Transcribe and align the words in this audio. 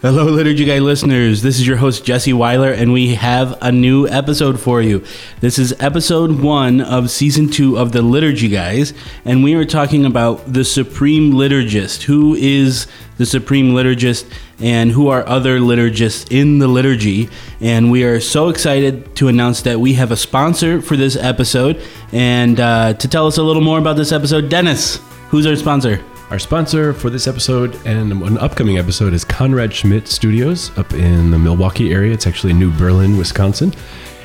Hello, 0.00 0.26
Liturgy 0.26 0.64
Guy 0.64 0.78
listeners. 0.78 1.42
This 1.42 1.58
is 1.58 1.66
your 1.66 1.78
host, 1.78 2.04
Jesse 2.04 2.32
Weiler, 2.32 2.70
and 2.70 2.92
we 2.92 3.16
have 3.16 3.58
a 3.60 3.72
new 3.72 4.06
episode 4.06 4.60
for 4.60 4.80
you. 4.80 5.02
This 5.40 5.58
is 5.58 5.74
episode 5.80 6.40
one 6.40 6.80
of 6.80 7.10
season 7.10 7.50
two 7.50 7.76
of 7.76 7.90
the 7.90 8.00
Liturgy 8.00 8.48
Guys, 8.48 8.94
and 9.24 9.42
we 9.42 9.54
are 9.54 9.64
talking 9.64 10.06
about 10.06 10.52
the 10.52 10.64
Supreme 10.64 11.32
Liturgist. 11.32 12.04
Who 12.04 12.36
is 12.36 12.86
the 13.16 13.26
Supreme 13.26 13.72
Liturgist, 13.72 14.30
and 14.60 14.92
who 14.92 15.08
are 15.08 15.26
other 15.26 15.58
liturgists 15.58 16.30
in 16.30 16.60
the 16.60 16.68
liturgy? 16.68 17.28
And 17.60 17.90
we 17.90 18.04
are 18.04 18.20
so 18.20 18.50
excited 18.50 19.16
to 19.16 19.26
announce 19.26 19.62
that 19.62 19.80
we 19.80 19.94
have 19.94 20.12
a 20.12 20.16
sponsor 20.16 20.80
for 20.80 20.96
this 20.96 21.16
episode. 21.16 21.82
And 22.12 22.60
uh, 22.60 22.94
to 22.94 23.08
tell 23.08 23.26
us 23.26 23.38
a 23.38 23.42
little 23.42 23.62
more 23.62 23.80
about 23.80 23.96
this 23.96 24.12
episode, 24.12 24.48
Dennis, 24.48 25.00
who's 25.30 25.44
our 25.44 25.56
sponsor? 25.56 26.04
Our 26.30 26.38
sponsor 26.38 26.92
for 26.92 27.08
this 27.08 27.26
episode 27.26 27.74
and 27.86 28.12
an 28.12 28.36
upcoming 28.36 28.76
episode 28.76 29.14
is 29.14 29.24
Conrad 29.24 29.72
Schmitt 29.72 30.06
Studios 30.06 30.76
up 30.76 30.92
in 30.92 31.30
the 31.30 31.38
Milwaukee 31.38 31.90
area. 31.90 32.12
It's 32.12 32.26
actually 32.26 32.52
New 32.52 32.70
Berlin, 32.76 33.16
Wisconsin. 33.16 33.72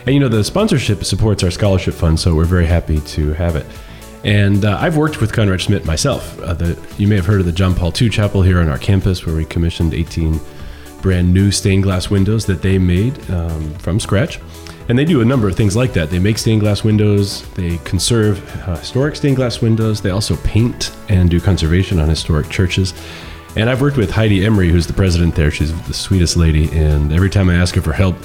And 0.06 0.14
you 0.14 0.20
know, 0.20 0.28
the 0.28 0.44
sponsorship 0.44 1.06
supports 1.06 1.46
our 1.46 1.52
scholarship 1.52 1.94
fund, 1.94 2.20
so 2.20 2.36
we're 2.36 2.44
very 2.44 2.66
happy 2.66 3.00
to 3.00 3.32
have 3.32 3.56
it. 3.56 3.66
And 4.26 4.66
uh, 4.66 4.78
I've 4.82 4.98
worked 4.98 5.22
with 5.22 5.32
Conrad 5.32 5.62
Schmitt 5.62 5.86
myself. 5.86 6.38
Uh, 6.42 6.54
the, 6.54 6.96
you 6.98 7.08
may 7.08 7.16
have 7.16 7.26
heard 7.26 7.40
of 7.40 7.46
the 7.46 7.54
John 7.54 7.74
Paul 7.74 7.94
II 8.00 8.10
Chapel 8.10 8.42
here 8.42 8.60
on 8.60 8.68
our 8.68 8.78
campus, 8.78 9.26
where 9.26 9.36
we 9.38 9.46
commissioned 9.46 9.94
18 9.94 10.42
brand 11.02 11.34
new 11.34 11.52
stained 11.52 11.84
glass 11.84 12.10
windows 12.10 12.46
that 12.48 12.62
they 12.62 12.78
made 12.78 13.18
um, 13.32 13.74
from 13.76 13.98
scratch. 13.98 14.42
And 14.90 15.00
they 15.00 15.06
do 15.06 15.22
a 15.22 15.26
number 15.26 15.48
of 15.48 15.56
things 15.56 15.76
like 15.76 15.94
that. 15.94 16.10
They 16.10 16.20
make 16.20 16.38
stained 16.38 16.62
glass 16.62 16.84
windows, 16.84 17.48
they 17.52 17.78
conserve 17.80 18.44
uh, 18.68 18.76
historic 18.76 19.16
stained 19.16 19.38
glass 19.38 19.62
windows, 19.62 20.02
they 20.02 20.10
also 20.10 20.36
paint 20.38 20.94
and 21.10 21.30
do 21.30 21.40
conservation 21.40 22.00
on 22.00 22.10
historic 22.10 22.50
churches. 22.50 22.94
And 23.56 23.70
I've 23.70 23.82
worked 23.82 23.98
with 23.98 24.10
Heidi 24.10 24.46
Emery, 24.46 24.70
who's 24.70 24.88
the 24.88 24.94
president 24.94 25.36
there. 25.36 25.52
She's 25.52 25.72
the 25.88 25.94
sweetest 25.94 26.36
lady. 26.36 26.72
And 26.72 27.14
every 27.14 27.30
time 27.30 27.50
I 27.50 27.56
ask 27.56 27.76
her 27.76 27.82
for 27.82 27.94
help, 27.94 28.16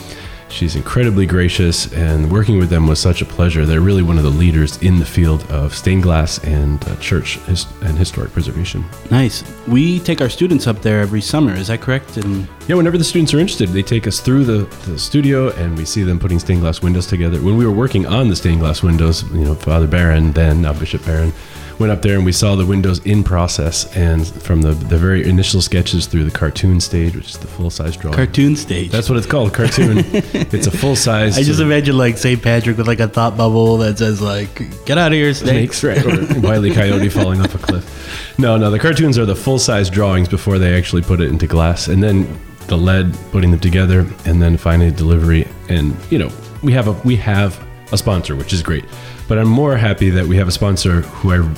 She's 0.50 0.76
incredibly 0.76 1.26
gracious, 1.26 1.92
and 1.92 2.32
working 2.32 2.58
with 2.58 2.70
them 2.70 2.86
was 2.86 2.98
such 2.98 3.20
a 3.22 3.24
pleasure. 3.26 3.66
They're 3.66 3.82
really 3.82 4.02
one 4.02 4.16
of 4.16 4.24
the 4.24 4.30
leaders 4.30 4.76
in 4.82 4.98
the 4.98 5.04
field 5.04 5.44
of 5.50 5.74
stained 5.74 6.02
glass 6.02 6.38
and 6.42 6.82
uh, 6.88 6.96
church 6.96 7.36
his- 7.40 7.66
and 7.82 7.96
historic 7.98 8.32
preservation. 8.32 8.84
Nice. 9.10 9.44
We 9.68 10.00
take 10.00 10.20
our 10.22 10.28
students 10.30 10.66
up 10.66 10.80
there 10.80 11.00
every 11.00 11.20
summer. 11.20 11.52
Is 11.54 11.68
that 11.68 11.80
correct? 11.82 12.16
And 12.16 12.48
Yeah, 12.66 12.76
whenever 12.76 12.96
the 12.98 13.04
students 13.04 13.34
are 13.34 13.38
interested, 13.38 13.68
they 13.68 13.82
take 13.82 14.06
us 14.06 14.20
through 14.20 14.44
the, 14.44 14.64
the 14.90 14.98
studio 14.98 15.50
and 15.56 15.76
we 15.76 15.84
see 15.84 16.02
them 16.02 16.18
putting 16.18 16.38
stained 16.38 16.60
glass 16.62 16.80
windows 16.82 17.06
together. 17.06 17.40
When 17.40 17.56
we 17.56 17.66
were 17.66 17.72
working 17.72 18.06
on 18.06 18.28
the 18.28 18.36
stained 18.36 18.60
glass 18.60 18.82
windows, 18.82 19.22
you 19.32 19.44
know, 19.44 19.54
Father 19.54 19.86
Barron, 19.86 20.32
then 20.32 20.62
now 20.62 20.72
Bishop 20.72 21.04
Barron, 21.04 21.32
went 21.78 21.92
up 21.92 22.02
there 22.02 22.16
and 22.16 22.24
we 22.24 22.32
saw 22.32 22.56
the 22.56 22.66
windows 22.66 22.98
in 23.06 23.22
process 23.22 23.94
and 23.96 24.26
from 24.26 24.62
the, 24.62 24.72
the 24.72 24.98
very 24.98 25.28
initial 25.28 25.62
sketches 25.62 26.06
through 26.06 26.24
the 26.24 26.30
cartoon 26.30 26.80
stage, 26.80 27.14
which 27.14 27.30
is 27.30 27.38
the 27.38 27.46
full 27.46 27.70
size 27.70 27.96
drawing. 27.96 28.16
cartoon 28.16 28.56
stage. 28.56 28.90
That's 28.90 29.08
what 29.08 29.16
it's 29.16 29.26
called, 29.26 29.54
cartoon. 29.54 29.98
it's 30.12 30.66
a 30.66 30.70
full 30.70 30.96
size. 30.96 31.38
I 31.38 31.42
just 31.42 31.60
imagine 31.60 31.96
like 31.96 32.18
St. 32.18 32.42
Patrick 32.42 32.76
with 32.76 32.86
like 32.86 33.00
a 33.00 33.08
thought 33.08 33.36
bubble 33.36 33.78
that 33.78 33.98
says 33.98 34.20
like 34.20 34.84
"Get 34.84 34.98
out 34.98 35.12
of 35.12 35.14
here, 35.14 35.32
snakes." 35.34 35.78
snakes, 35.78 35.84
right? 35.84 35.98
Or 36.08 36.40
Wiley 36.40 36.70
Coyote 36.70 37.08
falling 37.08 37.40
off 37.40 37.54
a 37.54 37.58
cliff. 37.58 38.34
No, 38.38 38.56
no, 38.56 38.70
the 38.70 38.78
cartoons 38.78 39.18
are 39.18 39.26
the 39.26 39.36
full 39.36 39.58
size 39.58 39.90
drawings 39.90 40.28
before 40.28 40.58
they 40.58 40.76
actually 40.76 41.02
put 41.02 41.20
it 41.20 41.28
into 41.28 41.46
glass, 41.46 41.88
and 41.88 42.02
then 42.02 42.38
the 42.68 42.76
lead 42.76 43.16
putting 43.30 43.50
them 43.50 43.60
together, 43.60 44.06
and 44.24 44.40
then 44.40 44.56
finally 44.56 44.90
delivery. 44.90 45.46
And 45.68 45.96
you 46.10 46.18
know, 46.18 46.30
we 46.62 46.72
have 46.72 46.88
a 46.88 46.92
we 47.04 47.16
have 47.16 47.62
a 47.92 47.98
sponsor, 47.98 48.36
which 48.36 48.52
is 48.52 48.62
great. 48.62 48.84
But 49.28 49.38
I'm 49.38 49.48
more 49.48 49.76
happy 49.76 50.10
that 50.10 50.26
we 50.26 50.36
have 50.36 50.48
a 50.48 50.52
sponsor 50.52 51.02
who 51.02 51.32
I 51.32 51.54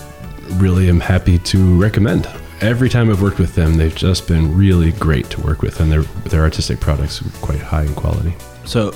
really 0.60 0.88
am 0.88 1.00
happy 1.00 1.38
to 1.38 1.80
recommend. 1.80 2.28
Every 2.60 2.88
time 2.88 3.10
I've 3.10 3.22
worked 3.22 3.38
with 3.38 3.54
them, 3.54 3.76
they've 3.76 3.94
just 3.94 4.28
been 4.28 4.56
really 4.56 4.92
great 4.92 5.30
to 5.30 5.40
work 5.40 5.62
with, 5.62 5.80
and 5.80 5.90
their 5.90 6.02
their 6.02 6.42
artistic 6.42 6.78
products 6.80 7.22
are 7.22 7.30
quite 7.40 7.60
high 7.60 7.84
in 7.84 7.94
quality. 7.94 8.34
So, 8.64 8.92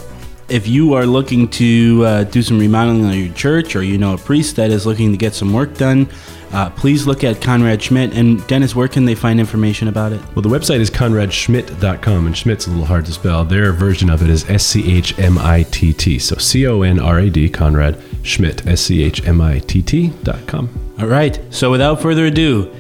if 0.49 0.67
you 0.67 0.95
are 0.95 1.07
looking 1.07 1.49
to 1.49 2.05
uh, 2.05 2.25
do 2.25 2.43
some 2.43 2.59
remodeling 2.59 3.05
on 3.05 3.19
your 3.19 3.33
church, 3.35 3.77
or 3.77 3.83
you 3.83 3.99
know 3.99 4.15
a 4.15 4.19
priest 4.19 4.57
that 4.57 4.71
is 4.71 4.87
looking 4.87 5.11
to 5.13 5.17
get 5.17 5.35
some 5.35 5.53
work 5.53 5.75
done, 5.77 6.09
uh, 6.53 6.71
please 6.71 7.07
look 7.07 7.25
at 7.25 7.41
Conrad 7.41 7.83
Schmitt. 7.83 8.13
And 8.15 8.47
Dennis, 8.47 8.75
where 8.75 8.89
can 8.89 9.05
they 9.05 9.15
find 9.15 9.41
information 9.41 9.89
about 9.89 10.13
it? 10.13 10.21
Well, 10.35 10.43
the 10.43 10.49
website 10.49 10.81
is 10.81 10.91
conradschmitt.com, 10.91 12.27
and 12.27 12.37
Schmitt's 12.37 12.67
a 12.67 12.71
little 12.71 12.87
hard 12.87 13.07
to 13.07 13.13
spell. 13.13 13.45
Their 13.45 13.73
version 13.73 14.11
of 14.11 14.23
it 14.23 14.31
is 14.31 14.49
S 14.49 14.65
C 14.65 14.97
H 14.97 15.19
M 15.19 15.39
I 15.39 15.65
T 15.65 15.93
T. 15.93 16.19
So 16.19 16.37
C 16.37 16.67
O 16.67 16.83
N 16.83 17.01
R 17.01 17.19
A 17.19 17.31
D, 17.31 17.49
Conrad 17.49 18.01
Schmitt, 18.23 18.67
S 18.67 18.83
C 18.83 19.03
H 19.03 19.27
M 19.27 19.41
I 19.41 19.59
T 19.61 19.83
T 19.83 20.09
dot. 20.23 20.55
All 20.55 21.07
right. 21.07 21.41
So, 21.51 21.71
without 21.71 22.01
further 22.01 22.27
ado, 22.27 22.73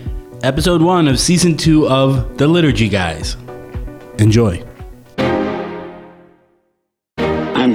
episode 0.42 0.82
one 0.82 1.08
of 1.08 1.18
season 1.18 1.56
two 1.56 1.88
of 1.88 2.38
the 2.38 2.46
Liturgy 2.46 2.88
Guys. 2.88 3.36
Enjoy. 4.18 4.64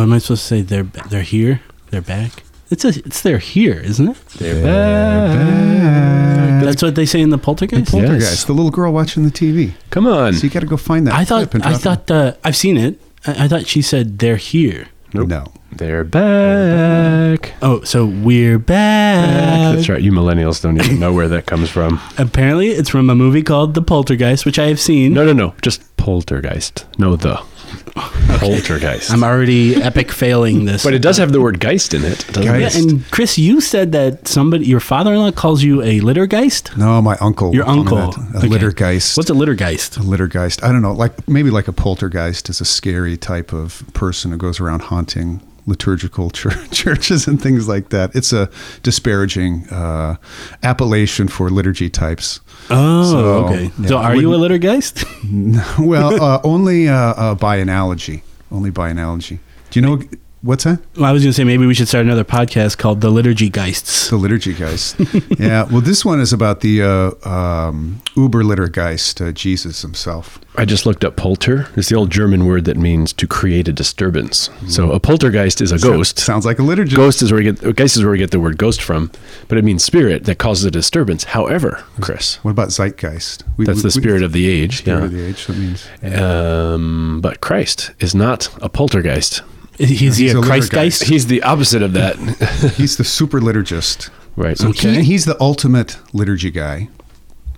What 0.00 0.04
am 0.04 0.12
I 0.14 0.18
supposed 0.18 0.44
to 0.44 0.48
say? 0.48 0.62
They're 0.62 0.84
they're 0.84 1.20
here. 1.20 1.60
They're 1.90 2.00
back. 2.00 2.42
It's 2.70 2.86
a, 2.86 2.88
it's 2.88 3.20
they're 3.20 3.36
here, 3.36 3.74
isn't 3.74 4.08
it? 4.08 4.26
They're 4.38 4.64
back. 4.64 6.64
That's 6.64 6.82
what 6.82 6.94
they 6.94 7.04
say 7.04 7.20
in 7.20 7.28
the 7.28 7.36
Poltergeist. 7.36 7.84
The 7.84 7.90
Poltergeist, 7.98 8.30
Yes. 8.32 8.44
the 8.46 8.54
little 8.54 8.70
girl 8.70 8.94
watching 8.94 9.24
the 9.24 9.30
TV. 9.30 9.72
Come 9.90 10.06
on. 10.06 10.32
So 10.32 10.44
you 10.44 10.48
got 10.50 10.60
to 10.60 10.66
go 10.66 10.78
find 10.78 11.06
that. 11.06 11.12
I 11.12 11.26
thought 11.26 11.50
clip 11.50 11.52
and 11.52 11.64
I 11.64 11.74
thought 11.76 12.10
uh, 12.10 12.32
I've 12.42 12.56
seen 12.56 12.78
it. 12.78 12.98
I, 13.26 13.44
I 13.44 13.48
thought 13.48 13.66
she 13.66 13.82
said 13.82 14.20
they're 14.20 14.36
here. 14.36 14.88
no. 15.12 15.52
They're 15.72 16.02
back. 16.02 17.52
Oh, 17.62 17.82
so 17.84 18.04
we're 18.06 18.58
back. 18.58 19.76
That's 19.76 19.88
right. 19.90 20.00
You 20.02 20.10
millennials 20.12 20.60
don't 20.62 20.80
even 20.80 20.98
know 20.98 21.12
where 21.12 21.28
that 21.28 21.46
comes 21.46 21.68
from. 21.70 22.00
Apparently, 22.18 22.68
it's 22.70 22.88
from 22.88 23.08
a 23.08 23.14
movie 23.14 23.42
called 23.42 23.74
The 23.74 23.82
Poltergeist, 23.82 24.44
which 24.44 24.58
I 24.58 24.66
have 24.66 24.80
seen. 24.80 25.12
No, 25.12 25.24
no, 25.24 25.32
no. 25.32 25.54
Just 25.62 25.96
poltergeist. 25.96 26.86
No, 26.98 27.14
the. 27.16 27.40
Poltergeist. 28.38 29.10
I'm 29.10 29.22
already 29.22 29.76
epic 29.76 30.10
failing 30.12 30.64
this. 30.64 30.82
but 30.82 30.94
it 30.94 31.00
does 31.00 31.18
have 31.18 31.32
the 31.32 31.40
word 31.40 31.60
geist 31.60 31.92
in 31.94 32.04
it. 32.04 32.24
doesn't 32.28 32.42
Yeah, 32.44 32.66
it? 32.68 32.74
And 32.76 33.04
Chris, 33.10 33.36
you 33.38 33.60
said 33.60 33.92
that 33.92 34.26
somebody, 34.28 34.64
your 34.66 34.80
father-in-law, 34.80 35.32
calls 35.32 35.62
you 35.62 35.82
a 35.82 36.00
liturgeist. 36.00 36.76
No, 36.76 37.02
my 37.02 37.16
uncle. 37.20 37.54
Your 37.54 37.68
uncle. 37.68 37.98
A 37.98 38.08
Okay. 38.38 38.48
liturgeist. 38.48 39.16
What's 39.16 39.30
a 39.30 39.34
liturgeist? 39.34 39.98
a 39.98 40.00
liturgeist? 40.00 40.62
I 40.64 40.72
don't 40.72 40.82
know. 40.82 40.92
Like 40.92 41.28
maybe 41.28 41.50
like 41.50 41.68
a 41.68 41.72
poltergeist 41.72 42.48
is 42.48 42.60
a 42.60 42.64
scary 42.64 43.16
type 43.16 43.52
of 43.52 43.82
person 43.92 44.30
who 44.30 44.36
goes 44.38 44.60
around 44.60 44.82
haunting 44.82 45.40
liturgical 45.66 46.30
chur- 46.38 46.66
churches 46.70 47.26
and 47.26 47.40
things 47.40 47.68
like 47.68 47.88
that. 47.90 48.14
It's 48.14 48.32
a 48.32 48.48
disparaging 48.82 49.68
uh, 49.70 50.16
appellation 50.62 51.28
for 51.28 51.50
liturgy 51.50 51.88
types. 51.90 52.40
Oh, 52.70 53.10
So, 53.10 53.18
okay. 53.46 53.70
yeah, 53.80 53.88
so, 53.88 53.98
are 53.98 54.14
you 54.14 54.32
a 54.34 54.38
liturgeist? 54.38 55.04
well, 55.86 56.22
uh, 56.22 56.40
only 56.44 56.88
uh, 56.88 56.94
uh, 56.96 57.34
by 57.34 57.56
analogy. 57.56 58.22
Only 58.52 58.70
by 58.70 58.88
analogy. 58.90 59.38
Do 59.70 59.80
you 59.80 59.86
know 59.86 60.02
what's 60.42 60.64
that? 60.64 60.80
well, 60.96 61.04
I 61.06 61.12
was 61.12 61.22
going 61.22 61.30
to 61.30 61.34
say 61.36 61.44
maybe 61.44 61.66
we 61.66 61.74
should 61.74 61.88
start 61.88 62.04
another 62.06 62.24
podcast 62.24 62.78
called 62.78 63.00
The 63.00 63.10
Liturgy 63.10 63.48
Geists. 63.50 64.08
The 64.10 64.16
liturgy 64.16 64.54
geist. 64.54 64.96
yeah. 65.38 65.64
Well, 65.64 65.80
this 65.80 66.04
one 66.04 66.20
is 66.20 66.32
about 66.32 66.60
the 66.62 66.82
uh, 66.82 67.28
um, 67.28 68.02
Uber 68.16 68.42
Liturgeist, 68.42 69.24
uh, 69.26 69.30
Jesus 69.32 69.82
himself. 69.82 70.38
I 70.56 70.64
just 70.64 70.84
looked 70.84 71.04
up 71.04 71.14
polter. 71.16 71.68
It's 71.76 71.88
the 71.90 71.94
old 71.94 72.10
German 72.10 72.44
word 72.44 72.64
that 72.64 72.76
means 72.76 73.12
to 73.14 73.26
create 73.28 73.68
a 73.68 73.72
disturbance. 73.72 74.50
So 74.66 74.90
a 74.90 74.98
poltergeist 74.98 75.60
is 75.60 75.70
a 75.70 75.78
ghost. 75.78 76.18
Sounds 76.18 76.44
like 76.44 76.58
a 76.58 76.62
liturgy. 76.64 76.96
Ghost 76.96 77.22
is 77.22 77.30
where 77.30 77.38
we 77.42 77.52
get 77.52 77.76
geist 77.76 77.96
is 77.96 78.02
where 78.02 78.10
we 78.10 78.18
get 78.18 78.32
the 78.32 78.40
word 78.40 78.58
ghost 78.58 78.82
from, 78.82 79.12
but 79.46 79.56
it 79.58 79.64
means 79.64 79.84
spirit 79.84 80.24
that 80.24 80.38
causes 80.38 80.64
a 80.64 80.70
disturbance. 80.70 81.22
However, 81.24 81.84
Chris, 82.00 82.42
What 82.42 82.50
about 82.50 82.70
zeitgeist? 82.72 83.44
We- 83.56 83.64
that's 83.64 83.76
we- 83.76 83.82
the 83.82 83.86
we- 83.96 84.02
spirit 84.02 84.22
of 84.24 84.32
the 84.32 84.48
age. 84.50 84.78
Spirit 84.78 84.98
yeah. 84.98 85.04
of 85.04 85.12
the 85.12 85.24
age. 85.24 85.46
That 85.46 85.56
means. 85.56 85.88
Um, 86.20 87.20
but 87.22 87.40
Christ 87.40 87.92
is 88.00 88.14
not 88.14 88.48
a 88.60 88.68
poltergeist. 88.68 89.42
Is 89.80 89.88
he, 90.00 90.06
is 90.06 90.16
he 90.18 90.24
He's 90.26 90.34
a 90.34 90.38
a 90.38 90.42
Christgeist? 90.42 91.04
He's 91.04 91.26
the 91.26 91.42
opposite 91.42 91.82
of 91.82 91.92
that. 91.94 92.16
He's 92.76 92.96
the 92.96 93.04
super 93.04 93.40
liturgist. 93.40 94.10
right. 94.36 94.56
So 94.58 94.68
Okay. 94.68 94.96
he, 94.96 95.02
he's 95.02 95.24
the 95.24 95.36
ultimate 95.40 95.98
liturgy 96.12 96.50
guy. 96.50 96.88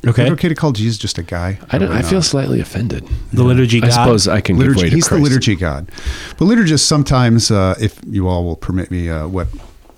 Is 0.03 0.11
Okay. 0.11 0.27
it 0.27 0.33
okay 0.33 0.49
to 0.49 0.55
call 0.55 0.73
Jesus 0.73 0.99
just 0.99 1.19
a 1.19 1.23
guy? 1.23 1.59
I 1.71 1.79
don't. 1.79 1.91
Or 1.91 1.95
I 1.95 2.03
feel 2.03 2.23
slightly 2.23 2.61
offended. 2.61 3.09
The 3.33 3.43
liturgy 3.45 3.83
I 3.83 3.89
suppose 3.89 4.27
I 4.29 4.41
can 4.41 4.57
give 4.57 4.67
liturgy. 4.69 4.83
way 4.85 4.91
to 4.91 4.97
He's 4.97 5.09
the 5.09 5.19
liturgy 5.19 5.55
god. 5.57 5.91
But 6.39 6.47
liturgists 6.47 6.81
sometimes, 6.87 7.51
uh, 7.51 7.75
if 7.81 8.01
you 8.09 8.27
all 8.29 8.45
will 8.45 8.57
permit 8.57 8.91
me, 8.91 9.09
uh, 9.11 9.27
what 9.29 9.47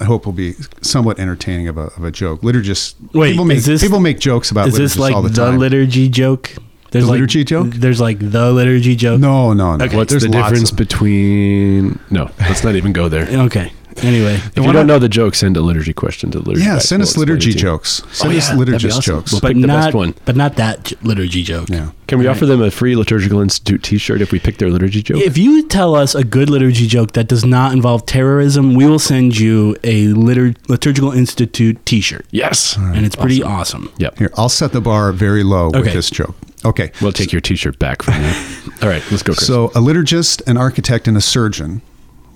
I 0.00 0.04
hope 0.04 0.26
will 0.26 0.32
be 0.34 0.54
somewhat 0.82 1.18
entertaining 1.18 1.68
of 1.68 1.78
a, 1.78 1.84
of 1.96 2.04
a 2.04 2.10
joke. 2.10 2.42
Liturgists 2.42 2.94
Wait, 3.14 3.30
people 3.32 3.44
make 3.46 3.58
is 3.58 3.66
this- 3.66 3.82
people 3.82 4.00
make 4.00 4.18
jokes 4.18 4.50
about 4.50 4.68
Is 4.68 4.76
this 4.76 4.98
like 4.98 5.14
all 5.14 5.22
the 5.22 5.28
the, 5.30 5.36
time. 5.44 5.58
liturgy 5.58 6.08
joke? 6.08 6.54
There's 6.94 7.06
The 7.06 7.11
like, 7.11 7.17
liturgy 7.19 7.43
joke? 7.43 7.70
There's 7.75 8.00
like 8.00 8.20
the 8.20 8.52
liturgy 8.52 8.94
joke. 8.94 9.19
no, 9.19 9.52
no, 9.52 9.75
no. 9.75 9.85
What's 9.88 10.11
There's 10.12 10.23
the 10.23 10.29
difference 10.29 10.70
of- 10.70 10.76
between? 10.79 11.99
No, 12.08 12.31
let's 12.38 12.62
not 12.62 12.76
even 12.76 12.93
go 12.93 13.08
there. 13.08 13.26
Okay. 13.46 13.73
Anyway, 14.02 14.35
If 14.56 14.64
you 14.64 14.73
don't 14.73 14.87
know 14.87 14.99
the 14.99 15.08
joke, 15.08 15.35
send 15.35 15.56
a 15.56 15.61
liturgy 15.61 15.93
question 15.93 16.31
to 16.32 16.38
the 16.41 16.44
liturgy. 16.49 16.67
Yeah, 16.67 16.79
send 16.79 17.02
us 17.02 17.17
liturgy 17.17 17.50
it 17.50 17.52
to 17.55 17.58
you. 17.58 17.62
jokes. 17.62 18.02
Send 18.12 18.32
Oh, 18.32 18.37
us 18.37 18.49
yeah, 18.50 18.56
that'd 18.56 18.75
liturgist 18.75 18.88
awesome. 18.96 19.02
jokes. 19.02 19.32
We'll 19.32 19.41
but 19.41 19.49
pick 19.52 19.61
the 19.61 19.67
not 19.67 19.85
best 19.87 19.94
one. 19.94 20.14
but 20.25 20.37
not 20.37 20.56
that 20.56 20.85
j- 20.85 20.96
liturgy 21.02 21.43
joke. 21.43 21.69
Yeah. 21.70 21.91
Can 22.06 22.19
we 22.19 22.26
offer 22.26 22.44
them 22.44 22.61
a 22.61 22.70
free 22.70 22.96
liturgical 22.96 23.41
institute 23.41 23.82
T-shirt 23.82 24.20
if 24.20 24.31
we 24.31 24.38
pick 24.38 24.58
their 24.58 24.69
liturgy 24.70 25.02
joke? 25.02 25.19
If 25.23 25.38
you 25.38 25.67
tell 25.67 25.94
us 25.94 26.14
a 26.14 26.23
good 26.25 26.50
liturgy 26.50 26.87
joke 26.87 27.12
that 27.12 27.29
does 27.29 27.44
not 27.44 27.73
involve 27.73 28.05
terrorism, 28.05 28.75
we 28.75 28.85
will 28.87 28.99
send 28.99 29.38
you 29.38 29.76
a 29.85 30.06
litur- 30.08 30.56
liturgical 30.69 31.12
institute 31.12 31.85
T-shirt, 31.87 32.26
yes, 32.31 32.76
and 32.76 33.06
it's 33.06 33.17
pretty 33.17 33.43
awesome. 33.43 33.91
Yep. 33.99 34.19
Here, 34.19 34.31
I'll 34.37 34.49
set 34.50 34.73
the 34.73 34.81
bar 34.81 35.12
very 35.12 35.43
low 35.43 35.70
with 35.70 35.93
this 35.93 36.11
joke. 36.11 36.35
Okay. 36.64 36.91
We'll 37.00 37.12
take 37.12 37.31
your 37.32 37.41
T-shirt 37.43 37.79
back 37.79 38.02
from 38.02 38.14
you. 38.23 38.32
All 38.82 38.88
right, 38.88 39.02
let's 39.11 39.23
go, 39.23 39.35
Chris. 39.35 39.46
So, 39.46 39.67
a 39.67 39.81
liturgist, 39.81 40.46
an 40.46 40.56
architect, 40.56 41.06
and 41.08 41.17
a 41.17 41.20
surgeon 41.20 41.81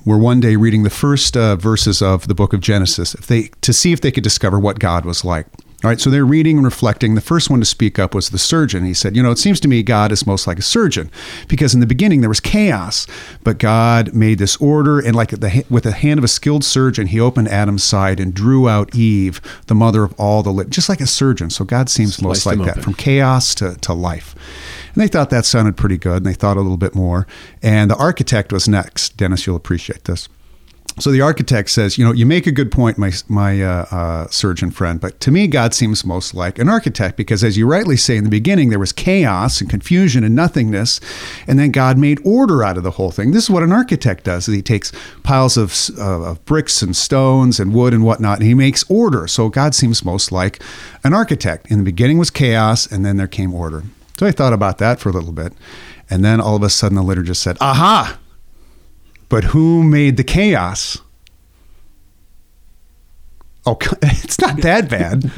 were 0.09 0.19
one 0.19 0.41
day 0.41 0.57
reading 0.57 0.85
the 0.85 0.91
first 0.91 1.37
uh, 1.37 1.55
verses 1.55 2.01
of 2.01 2.29
the 2.29 2.35
book 2.35 2.55
of 2.55 2.61
Genesis 2.61 3.15
if 3.15 3.27
they 3.27 3.51
to 3.61 3.73
see 3.73 3.93
if 3.93 4.01
they 4.01 4.11
could 4.11 4.25
discover 4.25 4.59
what 4.59 4.79
God 4.79 5.05
was 5.05 5.25
like. 5.25 5.47
All 5.85 5.89
right, 5.89 6.01
so 6.01 6.11
they're 6.11 6.27
reading 6.27 6.57
and 6.57 6.65
reflecting. 6.65 7.15
The 7.15 7.21
first 7.21 7.51
one 7.51 7.61
to 7.61 7.67
speak 7.67 8.01
up 8.01 8.13
was 8.13 8.31
the 8.31 8.39
surgeon. 8.39 8.85
He 8.85 8.95
said, 8.95 9.15
"You 9.15 9.23
know, 9.23 9.31
it 9.31 9.39
seems 9.39 9.61
to 9.61 9.69
me 9.69 9.85
God 9.85 10.11
is 10.11 10.27
most 10.27 10.47
like 10.47 10.59
a 10.59 10.63
surgeon, 10.63 11.09
because 11.47 11.73
in 11.73 11.79
the 11.79 11.87
beginning 11.87 12.21
there 12.21 12.29
was 12.29 12.41
chaos, 12.41 13.07
but 13.45 13.59
God 13.59 14.13
made 14.13 14.39
this 14.39 14.57
order, 14.57 14.99
and 14.99 15.15
like 15.15 15.31
the, 15.31 15.65
with 15.71 15.85
the 15.85 15.93
hand 15.93 16.19
of 16.19 16.25
a 16.25 16.29
skilled 16.29 16.65
surgeon, 16.65 17.07
He 17.07 17.21
opened 17.21 17.47
Adam's 17.47 17.85
side 17.85 18.19
and 18.19 18.35
drew 18.35 18.69
out 18.69 18.93
Eve, 18.93 19.41
the 19.67 19.75
mother 19.75 20.03
of 20.03 20.13
all 20.19 20.43
the 20.43 20.51
living, 20.51 20.71
just 20.73 20.89
like 20.89 21.01
a 21.01 21.07
surgeon. 21.07 21.49
So 21.49 21.65
God 21.65 21.89
seems 21.89 22.21
most 22.21 22.45
like 22.45 22.59
that, 22.59 22.71
open. 22.71 22.83
from 22.83 22.95
chaos 22.95 23.55
to, 23.57 23.77
to 23.77 23.93
life. 23.93 24.35
And 24.99 25.05
they 25.05 25.09
thought 25.13 25.31
that 25.31 25.47
sounded 25.47 25.77
pretty 25.77 25.97
good, 25.97 26.17
and 26.17 26.27
they 26.27 26.35
thought 26.35 26.57
a 26.57 26.61
little 26.61 26.77
bit 26.77 26.97
more. 26.97 27.25
And 27.63 27.89
the 27.89 27.95
architect 27.95 28.53
was 28.53 28.67
next. 28.67 29.17
Dennis, 29.17 29.47
you'll 29.47 29.55
appreciate 29.55 30.07
this. 30.07 30.29
So 30.99 31.13
the 31.13 31.21
architect 31.21 31.71
says, 31.71 31.97
you 31.99 32.05
know, 32.05 32.11
you 32.11 32.27
make 32.27 32.49
a 32.49 32.51
good 32.51 32.73
point, 32.73 32.99
my 32.99 33.13
my 33.29 33.63
uh, 33.63 33.87
uh, 33.93 34.27
surgeon 34.27 34.73
friend, 34.73 35.01
but 35.01 35.21
to 35.21 35.31
me, 35.31 35.47
God 35.47 35.73
seems 35.73 36.05
most 36.05 36.35
like 36.35 36.59
an 36.59 36.69
architect 36.69 37.17
because, 37.17 37.45
as 37.45 37.57
you 37.57 37.65
rightly 37.69 37.97
say 37.97 38.17
in 38.17 38.25
the 38.25 38.31
beginning, 38.31 38.71
there 38.71 38.81
was 38.81 38.93
chaos 38.93 39.61
and 39.61 39.71
confusion 39.71 40.25
and 40.25 40.35
nothingness, 40.35 40.99
and 41.47 41.61
then 41.61 41.71
God 41.71 41.97
made 41.97 42.21
order 42.25 42.65
out 42.65 42.77
of 42.77 42.83
the 42.83 42.91
whole 42.91 43.13
thing. 43.13 43.31
This 43.31 43.45
is 43.45 43.51
what 43.51 43.63
an 43.63 43.71
architect 43.71 44.25
does: 44.25 44.47
he 44.47 44.63
takes 44.63 44.91
piles 45.23 45.57
of, 45.57 45.73
uh, 45.97 46.31
of 46.31 46.45
bricks 46.45 46.83
and 46.83 46.97
stones 46.97 47.61
and 47.61 47.73
wood 47.73 47.95
and 47.95 48.03
whatnot, 48.03 48.39
and 48.39 48.49
he 48.49 48.55
makes 48.55 48.83
order. 48.91 49.29
So 49.29 49.49
God 49.49 49.77
seems 49.77 50.05
most 50.05 50.33
like 50.33 50.61
an 51.05 51.15
architect. 51.15 51.71
In 51.71 51.79
the 51.79 51.85
beginning 51.85 52.19
was 52.19 52.33
chaos, 52.33 52.91
and 52.91 53.07
then 53.07 53.17
there 53.17 53.29
came 53.29 53.55
order. 53.55 53.85
So 54.19 54.27
I 54.27 54.33
thought 54.33 54.53
about 54.53 54.79
that 54.79 54.99
for 54.99 55.09
a 55.09 55.13
little 55.13 55.33
bit, 55.33 55.53
and 56.11 56.25
then 56.25 56.41
all 56.41 56.57
of 56.57 56.63
a 56.63 56.71
sudden, 56.71 56.97
the 56.97 57.03
liturgist 57.03 57.37
said, 57.37 57.57
"Aha!" 57.61 58.19
But 59.29 59.45
who 59.45 59.85
made 59.85 60.17
the 60.17 60.25
chaos? 60.25 60.99
Oh, 63.65 63.77
it's 64.03 64.41
not 64.41 64.61
that 64.63 64.89
bad. 64.89 65.31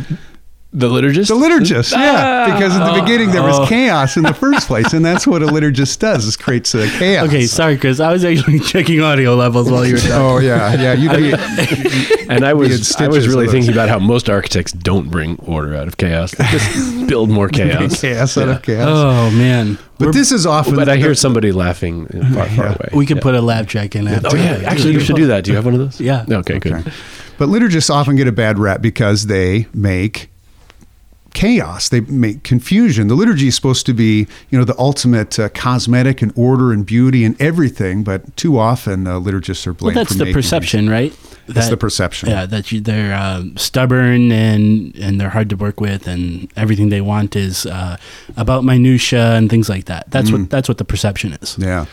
The 0.72 0.88
liturgist. 0.88 1.28
The 1.28 1.34
liturgist, 1.34 1.92
yeah, 1.92 2.46
ah. 2.48 2.54
because 2.54 2.76
in 2.76 2.82
the 2.82 3.00
beginning 3.00 3.32
there 3.32 3.42
was 3.42 3.58
oh. 3.58 3.66
chaos 3.66 4.16
in 4.16 4.22
the 4.22 4.34
first 4.34 4.68
place, 4.68 4.92
and 4.92 5.04
that's 5.04 5.26
what 5.26 5.42
a 5.42 5.46
liturgist 5.46 5.98
does: 5.98 6.24
is 6.24 6.36
creates 6.36 6.72
a 6.76 6.88
chaos. 6.90 7.26
Okay, 7.26 7.46
sorry, 7.46 7.76
Chris. 7.76 7.98
I 7.98 8.12
was 8.12 8.24
actually 8.24 8.60
checking 8.60 9.00
audio 9.00 9.34
levels 9.34 9.68
while 9.68 9.84
you 9.84 9.94
were 9.94 10.00
talking. 10.00 10.14
Oh 10.14 10.38
yeah, 10.38 10.74
yeah. 10.74 10.92
You'd 10.92 11.16
be, 11.16 12.24
And 12.28 12.44
I 12.44 12.54
was 12.54 12.94
I 12.96 13.08
was 13.08 13.26
really 13.26 13.48
thinking 13.48 13.72
about 13.72 13.88
how 13.88 13.98
most 13.98 14.30
architects 14.30 14.70
don't 14.70 15.10
bring 15.10 15.36
order 15.40 15.74
out 15.74 15.88
of 15.88 15.96
chaos. 15.96 16.30
They 16.32 16.44
just 16.44 17.06
build 17.08 17.30
more 17.30 17.48
chaos. 17.48 18.00
chaos 18.00 18.38
out 18.38 18.48
of 18.48 18.62
chaos. 18.62 18.86
Oh 18.88 19.36
man, 19.36 19.76
but 19.98 20.12
this 20.12 20.30
is 20.30 20.46
often. 20.46 20.76
But 20.76 20.88
I 20.88 20.96
hear 20.98 21.16
somebody 21.16 21.50
laughing 21.50 22.06
far, 22.32 22.48
far 22.50 22.66
away. 22.66 22.90
we 22.92 23.06
could 23.06 23.16
Yeah. 23.16 23.22
put 23.24 23.34
a 23.34 23.40
lab 23.40 23.66
check 23.66 23.96
in 23.96 24.06
after. 24.06 24.28
Oh 24.28 24.34
yeah, 24.36 24.62
actually, 24.64 24.92
you 24.92 25.00
should 25.00 25.16
do 25.16 25.26
that. 25.26 25.42
Do 25.42 25.50
you 25.50 25.56
have 25.56 25.64
one 25.64 25.74
of 25.74 25.80
those? 25.80 26.00
Yeah. 26.00 26.24
Okay, 26.30 26.60
good. 26.60 26.74
Okay. 26.74 26.92
But 27.38 27.48
liturgists 27.48 27.90
often 27.90 28.14
get 28.14 28.28
a 28.28 28.32
bad 28.32 28.58
rap 28.58 28.82
because 28.82 29.26
they 29.26 29.66
make 29.74 30.29
chaos. 31.34 31.88
They 31.88 32.00
make 32.00 32.42
confusion. 32.42 33.08
The 33.08 33.14
liturgy 33.14 33.48
is 33.48 33.54
supposed 33.54 33.86
to 33.86 33.94
be, 33.94 34.26
you 34.50 34.58
know, 34.58 34.64
the 34.64 34.78
ultimate 34.78 35.38
uh, 35.38 35.48
cosmetic 35.50 36.22
and 36.22 36.32
order 36.36 36.72
and 36.72 36.84
beauty 36.84 37.24
and 37.24 37.40
everything. 37.40 38.02
But 38.04 38.36
too 38.36 38.58
often, 38.58 39.06
uh, 39.06 39.18
liturgists 39.20 39.66
are 39.66 39.72
blamed. 39.72 39.96
Well, 39.96 40.04
that's 40.04 40.16
for 40.16 40.24
the 40.24 40.32
perception, 40.32 40.88
right? 40.88 41.12
That's 41.46 41.66
That- 41.66 41.70
the 41.70 41.76
perception. 41.76 42.28
Yeah, 42.28 42.46
that 42.46 42.70
you, 42.70 42.80
they're 42.80 43.14
um, 43.16 43.56
stubborn 43.56 44.30
and 44.30 44.94
and 44.96 45.20
they're 45.20 45.30
hard 45.30 45.50
to 45.50 45.56
work 45.56 45.80
with, 45.80 46.06
and 46.06 46.50
everything 46.56 46.90
they 46.90 47.00
want 47.00 47.34
is 47.36 47.66
uh, 47.66 47.96
about 48.36 48.64
minutia 48.64 49.34
and 49.36 49.50
things 49.50 49.68
like 49.68 49.86
that. 49.86 50.10
That's 50.10 50.30
what 50.30 50.48
that's 50.50 50.68
what 50.68 50.78
the 50.78 50.84
perception 50.84 51.32
is. 51.34 51.56
Mm. 51.56 51.64
Yeah. 51.64 51.86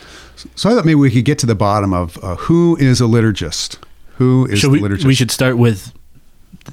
So 0.55 0.69
I 0.69 0.73
thought 0.75 0.85
maybe 0.85 0.95
we 0.95 1.09
could 1.09 1.25
get 1.25 1.39
to 1.39 1.47
the 1.47 1.55
bottom 1.55 1.93
of 1.93 2.23
uh, 2.23 2.35
who 2.35 2.77
is 2.79 3.01
a 3.01 3.05
liturgist. 3.05 3.77
Who 4.17 4.45
is 4.47 4.59
Should 4.59 4.67
the 4.67 4.71
we, 4.73 4.79
liturgist? 4.81 5.05
we 5.05 5.15
should 5.15 5.31
start 5.31 5.57
with 5.57 5.91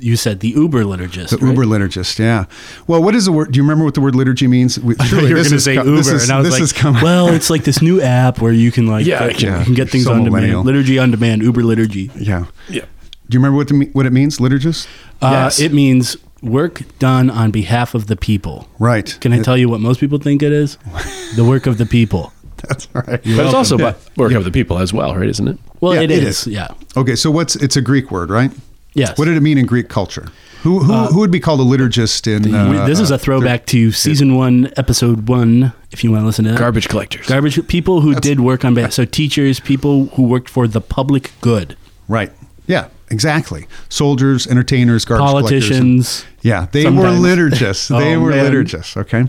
you 0.01 0.17
said 0.17 0.41
the 0.41 0.49
Uber 0.49 0.83
liturgist. 0.85 1.31
The 1.31 1.37
right? 1.39 1.51
Uber 1.51 1.65
liturgist, 1.65 2.19
yeah. 2.19 2.47
Well, 2.87 3.03
what 3.03 3.15
is 3.15 3.27
the 3.27 3.33
word? 3.33 3.53
Do 3.53 3.57
you 3.59 3.63
remember 3.63 3.85
what 3.85 3.95
the 3.95 4.01
word 4.01 4.15
liturgy 4.17 4.47
means? 4.49 4.79
We, 4.81 4.95
I 5.01 5.05
thought 5.07 5.23
you 5.23 5.29
were 5.29 5.35
going 5.35 5.45
to 5.45 5.61
say 5.61 5.77
co- 5.77 5.85
Uber, 5.85 5.97
this 5.97 6.09
is- 6.09 6.23
and 6.25 6.33
I 6.33 6.39
was 6.39 6.47
this 6.49 6.55
like, 6.55 6.63
is 6.63 6.73
coming- 6.73 7.03
"Well, 7.03 7.29
it's 7.29 7.49
like 7.51 7.65
this 7.65 7.81
new 7.81 8.01
app 8.03 8.41
where 8.41 8.53
you 8.53 8.73
can 8.73 8.87
like, 8.89 9.07
Yeah, 9.07 9.29
get- 9.29 9.43
yeah. 9.43 9.59
you 9.61 9.65
can 9.65 9.75
get 9.75 9.91
things 9.91 10.05
So 10.05 10.13
on 10.13 10.25
millennial. 10.25 10.63
demand, 10.63 10.67
liturgy 10.67 10.99
on 10.99 11.11
demand, 11.11 11.43
Uber 11.43 11.63
liturgy." 11.63 12.11
yeah. 12.17 12.47
Yeah. 12.69 12.83
Do 13.29 13.37
you 13.37 13.39
remember 13.41 13.57
what 13.57 13.69
the, 13.69 13.89
what 13.93 14.05
it 14.05 14.13
means, 14.13 14.39
liturgist? 14.39 14.87
Uh, 15.23 15.31
Yes. 15.31 15.59
It 15.61 15.73
means 15.73 16.17
work 16.43 16.83
done 16.99 17.31
on 17.31 17.51
behalf 17.53 17.95
of 17.95 18.07
the 18.07 18.17
people. 18.17 18.69
Right. 18.79 19.17
Can 19.21 19.33
I 19.33 19.41
tell 19.43 19.57
you 19.57 19.69
what 19.71 19.81
most 19.81 19.99
people 20.01 20.19
think 20.19 20.43
it 20.43 20.53
is? 20.53 20.77
the 21.37 21.45
work 21.45 21.67
of 21.67 21.79
the 21.79 21.87
people. 21.87 22.33
That's 22.69 22.87
right. 22.95 23.07
But 23.07 23.25
it's 23.25 23.55
also 23.55 23.77
about 23.77 23.99
working 24.17 24.37
with 24.39 24.45
the 24.47 24.51
people 24.53 24.79
as 24.79 24.93
well, 24.93 25.15
right? 25.17 25.29
Isn't 25.29 25.49
it? 25.49 25.59
Well, 25.81 25.95
Yeah, 25.95 26.01
it 26.03 26.11
it 26.11 26.23
is. 26.23 26.47
is. 26.47 26.53
Yeah. 26.53 26.69
Okay, 26.97 27.15
so 27.17 27.31
what's 27.31 27.57
it's 27.57 27.77
a 27.77 27.81
Greek 27.83 28.11
word, 28.11 28.29
right? 28.31 28.51
Yes. 28.95 29.19
What 29.19 29.25
did 29.27 29.37
it 29.37 29.41
mean 29.41 29.59
in 29.59 29.67
Greek 29.67 29.89
culture? 29.89 30.29
Who 30.63 30.79
who, 30.81 30.93
who 31.07 31.19
would 31.21 31.31
be 31.31 31.41
called 31.41 31.61
a 31.61 31.65
liturgist 31.65 32.27
in? 32.27 32.43
We- 32.71 32.79
Uh, 32.79 32.87
this 32.87 32.99
is 33.01 33.11
a 33.11 33.19
throwback 33.19 33.67
to 33.67 33.93
season 33.93 34.35
one, 34.37 34.73
episode 34.77 35.29
one. 35.29 35.73
If 35.91 36.03
you 36.03 36.11
want 36.11 36.23
to 36.23 36.27
listen 36.27 36.45
to 36.47 36.53
that, 36.53 36.59
Garbage 36.59 36.89
collectors. 36.89 37.27
garbage 37.27 37.67
people 37.69 38.01
who 38.01 38.15
did 38.15 38.41
work 38.41 38.65
on 38.65 38.73
behalf. 38.75 38.93
So 38.93 39.05
teachers, 39.05 39.61
people 39.61 40.07
who 40.15 40.23
worked 40.23 40.49
for 40.49 40.67
the 40.67 40.81
public 40.81 41.33
good, 41.41 41.77
right. 42.09 42.33
Yeah, 42.67 42.89
exactly. 43.11 43.67
Soldiers, 43.91 44.47
entertainers, 44.47 45.05
garbage 45.05 45.29
collectors. 45.29 45.69
politicians. 45.69 46.25
Yeah, 46.41 46.67
they 46.73 46.85
Sometimes. 46.85 47.21
were 47.21 47.29
liturgists. 47.29 47.89
They 47.99 48.15
Oh, 48.17 48.21
were 48.21 48.31
man. 48.31 48.51
liturgists. 48.51 48.97
Okay. 48.97 49.25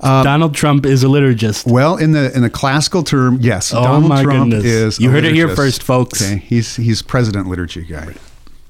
Donald 0.00 0.54
Trump 0.54 0.86
is 0.86 1.04
a 1.04 1.06
liturgist. 1.08 1.66
Well, 1.70 1.96
in 1.96 2.12
the 2.12 2.34
in 2.34 2.40
the 2.42 2.50
classical 2.50 3.02
term, 3.02 3.38
yes, 3.42 3.74
Oh, 3.74 3.82
Donald 3.82 4.08
my 4.08 4.22
Trump 4.22 4.50
goodness. 4.52 4.64
is. 4.64 5.00
You 5.00 5.10
a 5.10 5.12
heard 5.12 5.24
it 5.24 5.34
here 5.34 5.48
first, 5.54 5.82
folks. 5.82 6.22
Okay, 6.22 6.38
he's 6.46 6.76
he's 6.76 7.02
president 7.02 7.46
liturgy 7.48 7.82
guy. 7.84 8.14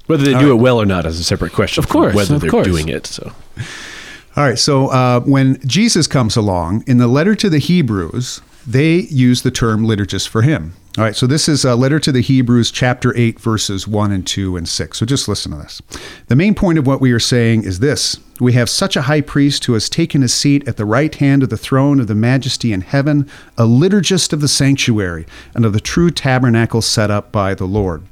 Whether 0.07 0.25
they 0.25 0.37
do 0.37 0.51
it 0.51 0.55
well 0.55 0.81
or 0.81 0.85
not 0.85 1.05
is 1.05 1.19
a 1.19 1.23
separate 1.23 1.53
question. 1.53 1.83
Of 1.83 1.89
course, 1.89 2.13
whether 2.13 2.35
of 2.35 2.41
they're 2.41 2.49
course. 2.49 2.67
doing 2.67 2.89
it. 2.89 3.07
So 3.07 3.31
All 4.35 4.43
right, 4.43 4.57
so 4.57 4.87
uh, 4.87 5.19
when 5.21 5.59
Jesus 5.65 6.07
comes 6.07 6.35
along 6.35 6.83
in 6.87 6.97
the 6.97 7.07
letter 7.07 7.35
to 7.35 7.49
the 7.49 7.59
Hebrews, 7.59 8.41
they 8.65 9.01
use 9.01 9.43
the 9.43 9.51
term 9.51 9.85
liturgist 9.85 10.27
for 10.27 10.41
him. 10.41 10.73
All 10.95 11.03
right, 11.03 11.15
so 11.15 11.25
this 11.25 11.49
is 11.49 11.65
a 11.65 11.75
letter 11.75 11.99
to 11.99 12.11
the 12.11 12.21
Hebrews, 12.21 12.69
chapter 12.69 13.17
8, 13.17 13.39
verses 13.39 13.87
1 13.87 14.11
and 14.11 14.27
2 14.27 14.55
and 14.55 14.69
6. 14.69 14.95
So 14.95 15.07
just 15.07 15.27
listen 15.27 15.51
to 15.51 15.57
this. 15.57 15.81
The 16.27 16.35
main 16.35 16.53
point 16.53 16.77
of 16.77 16.85
what 16.85 17.01
we 17.01 17.11
are 17.13 17.19
saying 17.19 17.63
is 17.63 17.79
this 17.79 18.19
We 18.39 18.53
have 18.53 18.69
such 18.69 18.95
a 18.95 19.01
high 19.01 19.21
priest 19.21 19.65
who 19.65 19.73
has 19.73 19.89
taken 19.89 20.21
his 20.21 20.35
seat 20.35 20.67
at 20.67 20.77
the 20.77 20.85
right 20.85 21.15
hand 21.15 21.41
of 21.41 21.49
the 21.49 21.57
throne 21.57 21.99
of 21.99 22.05
the 22.05 22.13
majesty 22.13 22.71
in 22.71 22.81
heaven, 22.81 23.27
a 23.57 23.63
liturgist 23.63 24.33
of 24.33 24.41
the 24.41 24.47
sanctuary 24.47 25.25
and 25.55 25.65
of 25.65 25.73
the 25.73 25.79
true 25.79 26.11
tabernacle 26.11 26.83
set 26.83 27.09
up 27.09 27.31
by 27.31 27.55
the 27.55 27.65
Lord. 27.65 28.03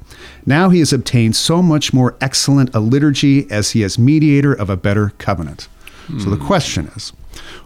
Now 0.44 0.70
he 0.70 0.80
has 0.80 0.92
obtained 0.92 1.36
so 1.36 1.62
much 1.62 1.92
more 1.92 2.16
excellent 2.20 2.74
a 2.74 2.80
liturgy 2.80 3.48
as 3.48 3.70
he 3.70 3.84
is 3.84 3.96
mediator 3.96 4.52
of 4.52 4.68
a 4.68 4.76
better 4.76 5.12
covenant. 5.18 5.68
So 6.18 6.30
the 6.30 6.36
hmm. 6.36 6.46
question 6.46 6.88
is, 6.96 7.12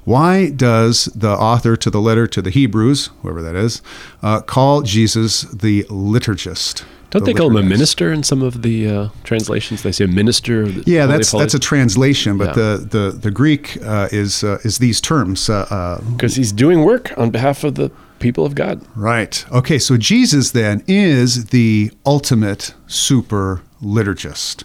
why 0.05 0.51
does 0.51 1.07
the 1.15 1.31
author 1.31 1.77
to 1.77 1.91
the 1.91 2.01
letter 2.01 2.27
to 2.27 2.43
the 2.43 2.51
Hebrews, 2.51 3.11
whoever 3.23 3.43
that 3.43 3.57
is, 3.57 3.83
uh, 4.23 4.41
call 4.43 4.83
Jesus 4.83 5.43
the 5.43 5.85
liturgist? 5.85 6.85
don't 7.11 7.25
The 7.25 7.33
they 7.33 7.39
call 7.39 7.51
him 7.51 7.57
a 7.57 7.63
minister 7.63 8.13
in 8.13 8.23
some 8.25 8.43
of 8.43 8.63
the 8.63 8.89
uh, 8.89 9.09
translations? 9.25 9.83
They 9.83 9.93
say 9.93 10.05
a 10.05 10.09
minister. 10.09 10.63
of 10.63 10.75
the 10.75 10.91
Yeah, 10.91 11.07
that's 11.07 11.31
that's 11.33 11.55
a 11.55 11.59
translation, 11.59 12.37
but 12.37 12.49
Yeah. 12.49 12.53
the, 12.55 12.87
the 12.91 13.19
the 13.19 13.31
Greek 13.31 13.79
uh, 13.83 14.09
is 14.13 14.43
uh, 14.45 14.59
is 14.65 14.79
these 14.79 15.01
terms. 15.01 15.49
Uh, 15.49 15.67
uh, 15.71 16.01
because 16.13 16.35
he's 16.37 16.53
doing 16.53 16.85
work 16.85 17.13
on 17.17 17.31
behalf 17.31 17.65
of 17.65 17.75
the 17.77 17.91
people 18.19 18.45
of 18.45 18.55
God. 18.55 18.81
right. 18.97 19.45
Okay. 19.53 19.79
So 19.79 19.97
Jesus 19.97 20.51
then 20.51 20.83
is 20.89 21.47
the 21.47 21.91
ultimate 22.05 22.75
super 22.87 23.63
liturgist. 23.83 24.65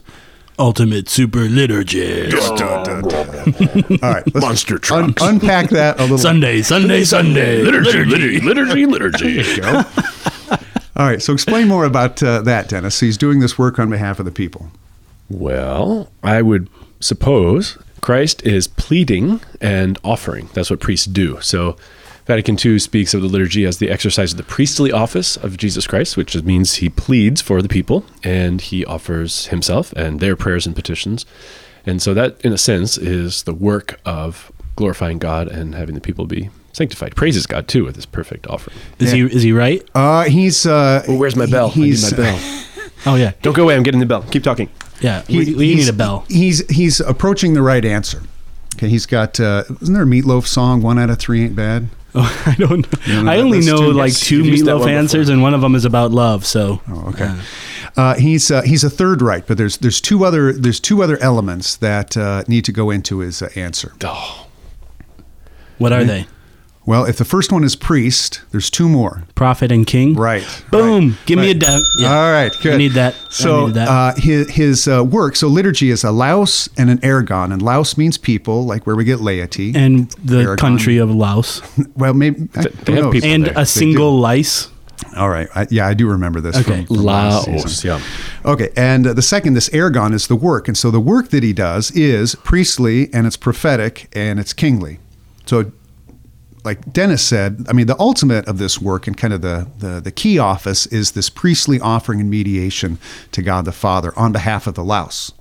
Ultimate 0.62 1.10
super 1.10 1.40
liturgist. 1.40 2.34
All 4.04 4.14
right. 4.14 4.24
Let's 4.28 4.46
Monster 4.46 4.76
un- 4.76 4.82
trucks. 4.82 5.24
unpack 5.24 5.72
that 5.72 5.98
a 6.00 6.04
little. 6.04 6.20
Sunday, 6.20 6.62
Sunday, 6.62 7.04
Sunday. 7.04 7.64
liturgy, 7.64 8.06
liturgy, 8.06 8.40
liturgy, 8.42 8.86
liturgy. 8.86 9.62
All 9.64 9.84
All 10.98 11.08
right. 11.08 11.20
So 11.20 11.34
explain 11.34 11.68
more 11.68 11.84
about 11.86 12.22
uh, 12.22 12.44
that, 12.44 12.70
Dennis. 12.70 13.00
He's 13.00 13.18
doing 13.18 13.40
this 13.40 13.58
work 13.58 13.80
on 13.80 13.90
behalf 13.90 14.20
of 14.20 14.26
the 14.26 14.32
people. 14.32 14.68
Well, 15.32 16.12
I 16.22 16.44
would 16.44 16.70
suppose 17.00 17.80
Christ 18.02 18.44
is 18.46 18.68
pleading 18.68 19.42
and 19.60 19.98
offering. 20.04 20.50
That's 20.54 20.70
what 20.70 20.80
priests 20.80 21.08
do. 21.08 21.42
So 21.42 21.76
Vatican 22.32 22.58
II 22.64 22.80
speaks 22.80 23.14
of 23.14 23.22
the 23.22 23.28
liturgy 23.28 23.66
as 23.66 23.80
the 23.80 23.90
exercise 23.90 24.32
of 24.32 24.38
the 24.38 24.44
priestly 24.44 24.90
office 24.90 25.36
of 25.36 25.58
Jesus 25.58 25.86
Christ, 25.86 26.16
which 26.16 26.34
means 26.44 26.76
he 26.76 26.88
pleads 26.88 27.42
for 27.42 27.62
the 27.62 27.68
people 27.68 28.06
and 28.24 28.62
he 28.62 28.86
offers 28.86 29.48
himself 29.48 29.92
and 29.94 30.22
their 30.22 30.38
prayers 30.38 30.66
and 30.66 30.74
petitions. 30.74 31.26
And 31.86 32.02
so 32.02 32.14
that, 32.14 32.40
in 32.40 32.54
a 32.54 32.58
sense, 32.58 32.98
is 32.98 33.44
the 33.44 33.54
work 33.54 34.00
of 34.06 34.50
glorifying 34.78 35.18
God 35.20 35.50
and 35.50 35.76
having 35.76 35.94
the 35.96 36.00
people 36.00 36.26
be 36.26 36.50
sanctified. 36.72 37.18
Praises 37.18 37.46
God 37.46 37.68
too 37.68 37.84
with 37.84 37.96
his 37.98 38.06
perfect 38.06 38.48
offering. 38.48 38.78
Is 39.00 39.12
he 39.12 39.22
is 39.24 39.44
he 39.44 39.52
right? 39.52 39.84
Uh, 39.94 40.24
he's. 40.24 40.66
Uh, 40.66 41.04
Oh, 41.10 41.18
where's 41.18 41.36
my 41.36 41.48
bell? 41.48 41.74
I 41.76 41.80
need 41.80 42.02
my 42.02 42.12
bell. 42.16 42.40
Oh 43.08 43.16
yeah. 43.16 43.32
Don't 43.42 43.56
go 43.56 43.64
away. 43.64 43.76
I'm 43.76 43.82
getting 43.84 44.00
the 44.00 44.06
bell. 44.06 44.22
Keep 44.32 44.44
talking. 44.44 44.70
Yeah. 45.02 45.24
he- 45.24 45.40
We, 45.40 45.56
we 45.56 45.76
need 45.76 45.90
a 45.90 45.94
bell. 45.94 46.24
He's 46.30 46.66
he's 46.70 47.00
approaching 47.02 47.56
the 47.56 47.62
right 47.64 47.84
answer. 47.84 48.22
Okay, 48.76 48.88
he's 48.90 49.06
got. 49.08 49.40
Uh, 49.40 49.64
isn't 49.82 49.94
there 49.96 50.04
a 50.04 50.06
Meatloaf 50.06 50.46
song? 50.46 50.82
One 50.84 50.98
out 51.00 51.10
of 51.10 51.18
three 51.18 51.44
ain't 51.44 51.56
bad. 51.56 51.90
Oh, 52.14 52.44
I 52.46 52.56
don't 52.56 53.08
know. 53.08 53.32
I 53.32 53.38
only 53.38 53.62
know 53.62 53.78
too? 53.78 53.94
like 53.94 54.10
Yes, 54.10 54.20
two 54.22 54.38
you've 54.38 54.46
used 54.48 54.66
that 54.66 54.76
meatloaf 54.78 54.88
answers, 54.90 55.28
before. 55.28 55.34
and 55.34 55.42
one 55.42 55.54
of 55.54 55.62
them 55.62 55.76
is 55.76 55.86
about 55.86 56.12
love. 56.12 56.46
So. 56.46 56.82
Oh, 56.90 57.10
okay. 57.10 57.34
Uh, 57.98 58.16
he's 58.16 58.50
uh, 58.52 58.62
he's 58.64 58.84
a 58.84 58.90
third 58.90 59.22
right, 59.22 59.46
but 59.46 59.58
there's 59.58 59.78
there's 59.78 60.00
two 60.02 60.24
other 60.24 60.54
there's 60.54 60.80
two 60.80 61.02
other 61.04 61.18
elements 61.18 61.76
that 61.78 62.16
uh, 62.16 62.44
need 62.48 62.64
to 62.66 62.72
go 62.72 62.90
into 62.90 63.20
his 63.20 63.42
uh, 63.42 63.50
answer. 63.56 63.94
Oh, 64.04 64.48
What 65.78 65.92
are 65.94 66.04
they? 66.04 66.26
Well, 66.84 67.06
if 67.06 67.18
the 67.18 67.26
first 67.26 67.52
one 67.52 67.64
is 67.64 67.76
priest, 67.76 68.42
there's 68.52 68.72
two 68.72 68.90
more. 68.90 69.24
Prophet 69.36 69.72
and 69.72 69.86
king. 69.86 70.16
Right. 70.16 70.44
Boom. 70.72 71.10
right, 71.10 71.18
Give 71.28 71.38
me 71.38 71.46
a 71.52 71.54
right. 71.54 71.60
dou- 71.60 71.84
yeah. 72.00 72.16
All 72.20 72.32
right. 72.32 72.52
Good. 72.64 72.74
I 72.74 72.78
need 72.78 72.94
that. 72.94 73.14
So 73.30 73.70
that. 73.70 73.88
Uh, 73.88 74.14
his 74.18 74.50
his 74.50 74.88
uh, 74.88 75.04
work. 75.04 75.36
So 75.36 75.48
liturgy 75.48 75.92
is 75.92 76.04
a 76.04 76.12
laus 76.12 76.70
and 76.78 76.90
an 76.90 76.98
ergon, 77.00 77.54
and 77.54 77.62
laus 77.62 77.98
means 77.98 78.18
people, 78.18 78.66
like 78.66 78.88
where 78.88 78.96
we 78.96 79.04
get 79.04 79.22
laity. 79.22 79.74
and 79.76 80.10
the 80.24 80.40
Aragon. 80.40 80.58
country 80.58 80.98
of 80.98 81.12
Laos, 81.14 81.62
well, 81.96 82.14
maybe 82.16 82.50
I- 82.56 82.64
they 82.64 82.94
have 82.94 83.04
knows? 83.04 83.14
people 83.14 83.30
and 83.30 83.46
there. 83.46 83.54
a 83.56 83.66
single 83.66 84.18
lice. 84.20 84.68
All 85.18 85.30
right. 85.30 85.48
I, 85.56 85.68
yeah, 85.70 85.88
I 85.88 85.94
do 85.94 86.08
remember 86.08 86.42
this. 86.42 86.56
Okay. 86.58 86.86
From, 86.86 86.96
from 86.96 87.06
Laos. 87.06 87.84
Yeah. 87.84 88.00
Okay, 88.46 88.70
and 88.76 89.06
uh, 89.06 89.14
the 89.14 89.22
second, 89.22 89.54
this 89.54 89.70
ergon, 89.70 90.14
is 90.14 90.28
the 90.28 90.36
work, 90.36 90.68
and 90.68 90.76
so 90.78 90.90
the 90.90 91.00
work 91.00 91.30
that 91.30 91.44
he 91.44 91.54
does 91.54 91.92
is 91.92 92.34
priestly, 92.36 93.14
and 93.14 93.28
it's 93.28 93.38
prophetic, 93.38 94.08
and 94.14 94.40
it's 94.40 94.54
kingly. 94.54 95.00
So, 95.46 95.72
like 96.64 96.94
Dennis 96.94 97.24
said, 97.24 97.66
I 97.70 97.74
mean, 97.74 97.88
the 97.88 98.00
ultimate 98.00 98.48
of 98.48 98.58
this 98.58 98.80
work 98.80 99.08
and 99.08 99.18
kind 99.18 99.34
of 99.34 99.42
the 99.42 99.68
the, 99.80 100.00
the 100.00 100.12
key 100.12 100.38
office 100.40 100.86
is 100.88 101.12
this 101.12 101.30
priestly 101.30 101.80
offering 101.80 102.20
and 102.20 102.30
mediation 102.30 103.00
to 103.32 103.42
God 103.42 103.66
the 103.66 103.72
Father 103.72 104.14
on 104.18 104.32
behalf 104.32 104.68
of 104.68 104.76
the 104.76 104.84
louse. 104.84 105.32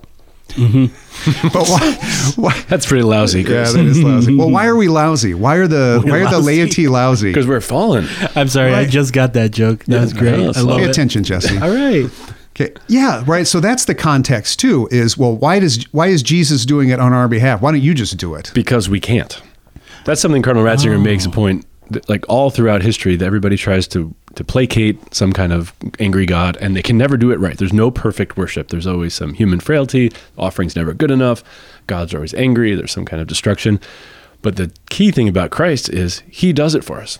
Mm-hmm. 0.49 1.47
but 1.53 1.67
why? 1.67 1.95
why 2.35 2.61
That's 2.67 2.85
pretty 2.85 3.03
lousy, 3.03 3.39
yeah, 3.39 3.45
Chris. 3.45 3.73
that 3.73 3.85
is 3.85 4.03
lousy. 4.03 4.35
Well, 4.35 4.49
why 4.51 4.65
are 4.67 4.75
we 4.75 4.87
lousy? 4.87 5.33
Why 5.33 5.55
are 5.55 5.67
the 5.67 6.01
why 6.03 6.19
are 6.19 6.29
the 6.29 6.39
laity 6.39 6.87
lousy? 6.87 7.29
Because 7.29 7.47
we're 7.47 7.61
fallen. 7.61 8.07
I'm 8.35 8.47
sorry, 8.47 8.73
I 8.73 8.85
just 8.85 9.13
got 9.13 9.33
that 9.33 9.51
joke. 9.51 9.85
That 9.85 10.01
was 10.01 10.13
great. 10.13 10.39
Yeah, 10.39 10.51
I 10.55 10.61
love 10.61 10.79
Pay 10.79 10.85
it. 10.85 10.89
attention, 10.89 11.23
Jesse. 11.23 11.57
All 11.61 11.69
right. 11.73 12.09
Okay. 12.55 12.73
Yeah, 12.87 13.23
right. 13.25 13.47
So 13.47 13.61
that's 13.61 13.85
the 13.85 13.95
context 13.95 14.59
too. 14.59 14.89
Is 14.91 15.17
well, 15.17 15.35
why 15.35 15.59
does 15.59 15.83
why 15.93 16.07
is 16.07 16.21
Jesus 16.21 16.65
doing 16.65 16.89
it 16.89 16.99
on 16.99 17.13
our 17.13 17.27
behalf? 17.29 17.61
Why 17.61 17.71
don't 17.71 17.81
you 17.81 17.93
just 17.93 18.17
do 18.17 18.35
it? 18.35 18.51
because 18.53 18.89
we 18.89 18.99
can't. 18.99 19.41
That's 20.05 20.21
something 20.21 20.41
Cardinal 20.41 20.65
Ratzinger 20.65 21.01
makes 21.01 21.25
a 21.25 21.29
point. 21.29 21.65
That, 21.91 22.07
like 22.07 22.23
all 22.29 22.49
throughout 22.49 22.81
history, 22.81 23.17
that 23.17 23.25
everybody 23.25 23.57
tries 23.57 23.85
to 23.89 24.15
to 24.35 24.43
placate 24.45 25.13
some 25.13 25.33
kind 25.33 25.51
of 25.51 25.73
angry 25.99 26.25
God, 26.25 26.57
and 26.61 26.75
they 26.75 26.81
can 26.81 26.97
never 26.97 27.17
do 27.17 27.31
it 27.31 27.39
right. 27.39 27.57
There's 27.57 27.73
no 27.73 27.91
perfect 27.91 28.37
worship. 28.37 28.69
There's 28.69 28.87
always 28.87 29.13
some 29.13 29.33
human 29.33 29.59
frailty. 29.59 30.11
Offering's 30.37 30.75
never 30.75 30.93
good 30.93 31.11
enough. 31.11 31.43
God's 31.87 32.15
always 32.15 32.33
angry. 32.33 32.75
There's 32.75 32.91
some 32.93 33.03
kind 33.03 33.21
of 33.21 33.27
destruction. 33.27 33.79
But 34.41 34.55
the 34.55 34.71
key 34.89 35.11
thing 35.11 35.27
about 35.27 35.51
Christ 35.51 35.89
is 35.89 36.23
He 36.29 36.53
does 36.53 36.75
it 36.75 36.83
for 36.83 37.01
us. 37.01 37.19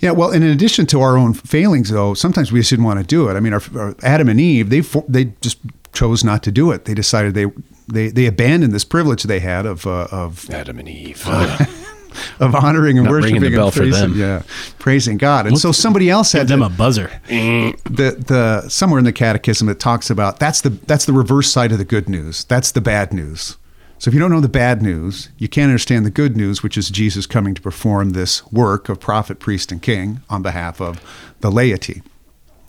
Yeah. 0.00 0.10
Well, 0.10 0.30
and 0.30 0.44
in 0.44 0.50
addition 0.50 0.86
to 0.86 1.00
our 1.00 1.16
own 1.16 1.32
failings, 1.32 1.88
though, 1.88 2.14
sometimes 2.14 2.52
we 2.52 2.60
just 2.60 2.70
didn't 2.70 2.84
want 2.84 3.00
to 3.00 3.06
do 3.06 3.28
it. 3.28 3.34
I 3.34 3.40
mean, 3.40 3.54
our, 3.54 3.62
our 3.76 3.96
Adam 4.02 4.28
and 4.28 4.40
Eve, 4.40 4.68
they 4.68 4.80
they 5.08 5.32
just 5.40 5.58
chose 5.92 6.22
not 6.22 6.42
to 6.42 6.52
do 6.52 6.70
it. 6.70 6.84
They 6.84 6.94
decided 6.94 7.34
they 7.34 7.46
they 7.88 8.08
they 8.08 8.26
abandoned 8.26 8.72
this 8.72 8.84
privilege 8.84 9.22
they 9.24 9.40
had 9.40 9.66
of 9.66 9.86
uh, 9.86 10.08
of 10.12 10.48
Adam 10.50 10.78
and 10.78 10.88
Eve. 10.88 11.24
of 12.40 12.54
honoring 12.54 12.98
and 12.98 13.04
Not 13.04 13.10
worshiping 13.10 13.34
ringing 13.36 13.50
the 13.50 13.56
bell 13.56 13.66
and 13.66 13.74
for 13.74 13.80
praising, 13.80 14.10
them. 14.10 14.18
yeah, 14.18 14.42
praising 14.78 15.18
God. 15.18 15.46
And 15.46 15.58
so 15.58 15.72
somebody 15.72 16.10
else 16.10 16.32
had 16.32 16.48
them 16.48 16.60
to, 16.60 16.66
a 16.66 16.70
buzzer. 16.70 17.10
the 17.28 17.74
the 17.84 18.68
somewhere 18.68 18.98
in 18.98 19.04
the 19.04 19.12
catechism 19.12 19.68
it 19.68 19.78
talks 19.78 20.10
about 20.10 20.38
that's 20.38 20.60
the 20.60 20.70
that's 20.70 21.04
the 21.04 21.12
reverse 21.12 21.50
side 21.50 21.72
of 21.72 21.78
the 21.78 21.84
good 21.84 22.08
news. 22.08 22.44
That's 22.44 22.72
the 22.72 22.80
bad 22.80 23.12
news. 23.12 23.56
So 24.00 24.08
if 24.10 24.14
you 24.14 24.20
don't 24.20 24.30
know 24.30 24.40
the 24.40 24.48
bad 24.48 24.80
news, 24.80 25.28
you 25.38 25.48
can't 25.48 25.70
understand 25.70 26.06
the 26.06 26.10
good 26.10 26.36
news, 26.36 26.62
which 26.62 26.78
is 26.78 26.88
Jesus 26.88 27.26
coming 27.26 27.54
to 27.54 27.60
perform 27.60 28.10
this 28.10 28.46
work 28.52 28.88
of 28.88 29.00
prophet, 29.00 29.40
priest, 29.40 29.72
and 29.72 29.82
king 29.82 30.20
on 30.30 30.40
behalf 30.40 30.80
of 30.80 31.00
the 31.40 31.50
laity. 31.50 32.02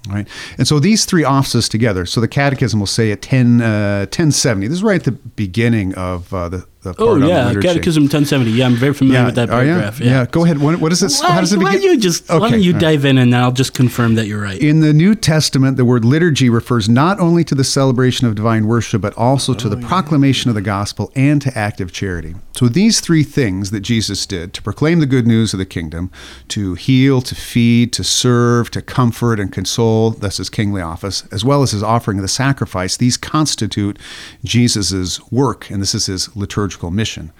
Right? 0.09 0.27
And 0.57 0.67
so 0.67 0.79
these 0.79 1.05
three 1.05 1.23
offices 1.23 1.69
together, 1.69 2.07
so 2.07 2.19
the 2.19 2.27
catechism 2.27 2.79
will 2.79 2.87
say 2.87 3.11
at 3.11 3.21
10, 3.21 3.61
uh, 3.61 3.99
1070, 4.05 4.67
this 4.67 4.77
is 4.77 4.83
right 4.83 4.95
at 4.95 5.03
the 5.03 5.11
beginning 5.11 5.93
of 5.95 6.33
uh, 6.33 6.49
the, 6.49 6.65
the 6.81 6.91
oh, 6.91 6.93
part 6.93 7.09
Oh 7.09 7.13
on 7.13 7.19
the 7.21 7.27
yeah, 7.27 7.47
liturgy. 7.47 7.67
Catechism 7.67 8.03
1070. 8.03 8.51
Yeah, 8.51 8.65
I'm 8.65 8.75
very 8.75 8.93
familiar 8.93 9.25
with 9.25 9.35
that 9.35 9.49
oh, 9.49 9.59
yeah? 9.59 9.65
paragraph. 9.65 9.99
Yeah. 9.99 10.25
go 10.25 10.45
ahead. 10.45 10.59
What, 10.59 10.79
what 10.79 10.91
is 10.91 11.03
it? 11.03 11.11
Why, 11.21 11.33
how 11.33 11.41
does 11.41 11.51
it 11.51 11.57
why 11.57 11.73
begin? 11.73 11.81
don't 11.81 11.91
you 11.95 11.99
just 11.99 12.29
why 12.29 12.51
don't 12.51 12.61
you 12.61 12.71
all 12.71 12.73
right. 12.75 12.81
dive 12.81 13.05
in 13.05 13.17
and 13.17 13.35
I'll 13.35 13.51
just 13.51 13.73
confirm 13.73 14.15
that 14.15 14.27
you're 14.27 14.41
right. 14.41 14.59
In 14.61 14.79
the 14.79 14.93
New 14.93 15.15
Testament, 15.15 15.75
the 15.77 15.85
word 15.85 16.05
liturgy 16.05 16.49
refers 16.49 16.87
not 16.87 17.19
only 17.19 17.43
to 17.45 17.55
the 17.55 17.63
celebration 17.65 18.27
of 18.27 18.35
divine 18.35 18.65
worship, 18.65 19.01
but 19.01 19.17
also 19.17 19.53
to 19.53 19.67
the 19.67 19.77
oh, 19.77 19.87
proclamation 19.87 20.49
of 20.49 20.55
the 20.55 20.61
gospel 20.61 21.11
and 21.15 21.41
to 21.41 21.57
active 21.57 21.91
charity. 21.91 22.35
So, 22.55 22.67
these 22.67 22.99
three 22.99 23.23
things 23.23 23.71
that 23.71 23.81
Jesus 23.81 24.25
did 24.25 24.53
to 24.53 24.61
proclaim 24.61 24.99
the 24.99 25.05
good 25.05 25.27
news 25.27 25.53
of 25.53 25.59
the 25.59 25.65
kingdom, 25.65 26.11
to 26.49 26.75
heal, 26.75 27.21
to 27.21 27.35
feed, 27.35 27.93
to 27.93 28.03
serve, 28.03 28.69
to 28.71 28.81
comfort 28.81 29.39
and 29.39 29.51
console, 29.51 30.11
that's 30.11 30.37
his 30.37 30.49
kingly 30.49 30.81
office, 30.81 31.25
as 31.31 31.45
well 31.45 31.61
as 31.61 31.71
his 31.71 31.83
offering 31.83 32.17
of 32.17 32.21
the 32.21 32.27
sacrifice, 32.27 32.97
these 32.97 33.17
constitute 33.17 33.97
Jesus' 34.43 35.19
work, 35.31 35.69
and 35.69 35.81
this 35.81 35.95
is 35.95 36.07
his 36.07 36.35
liturgical 36.35 36.68
mission. 36.91 37.31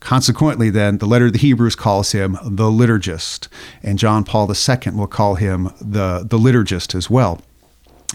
Consequently, 0.00 0.70
then, 0.70 0.98
the 0.98 1.06
letter 1.06 1.26
of 1.26 1.32
the 1.32 1.38
Hebrews 1.38 1.74
calls 1.74 2.12
him 2.12 2.38
the 2.44 2.64
liturgist, 2.64 3.48
and 3.82 3.98
John 3.98 4.24
Paul 4.24 4.48
II 4.50 4.92
will 4.92 5.06
call 5.06 5.36
him 5.36 5.70
the, 5.80 6.24
the 6.28 6.38
liturgist 6.38 6.94
as 6.94 7.08
well, 7.10 7.40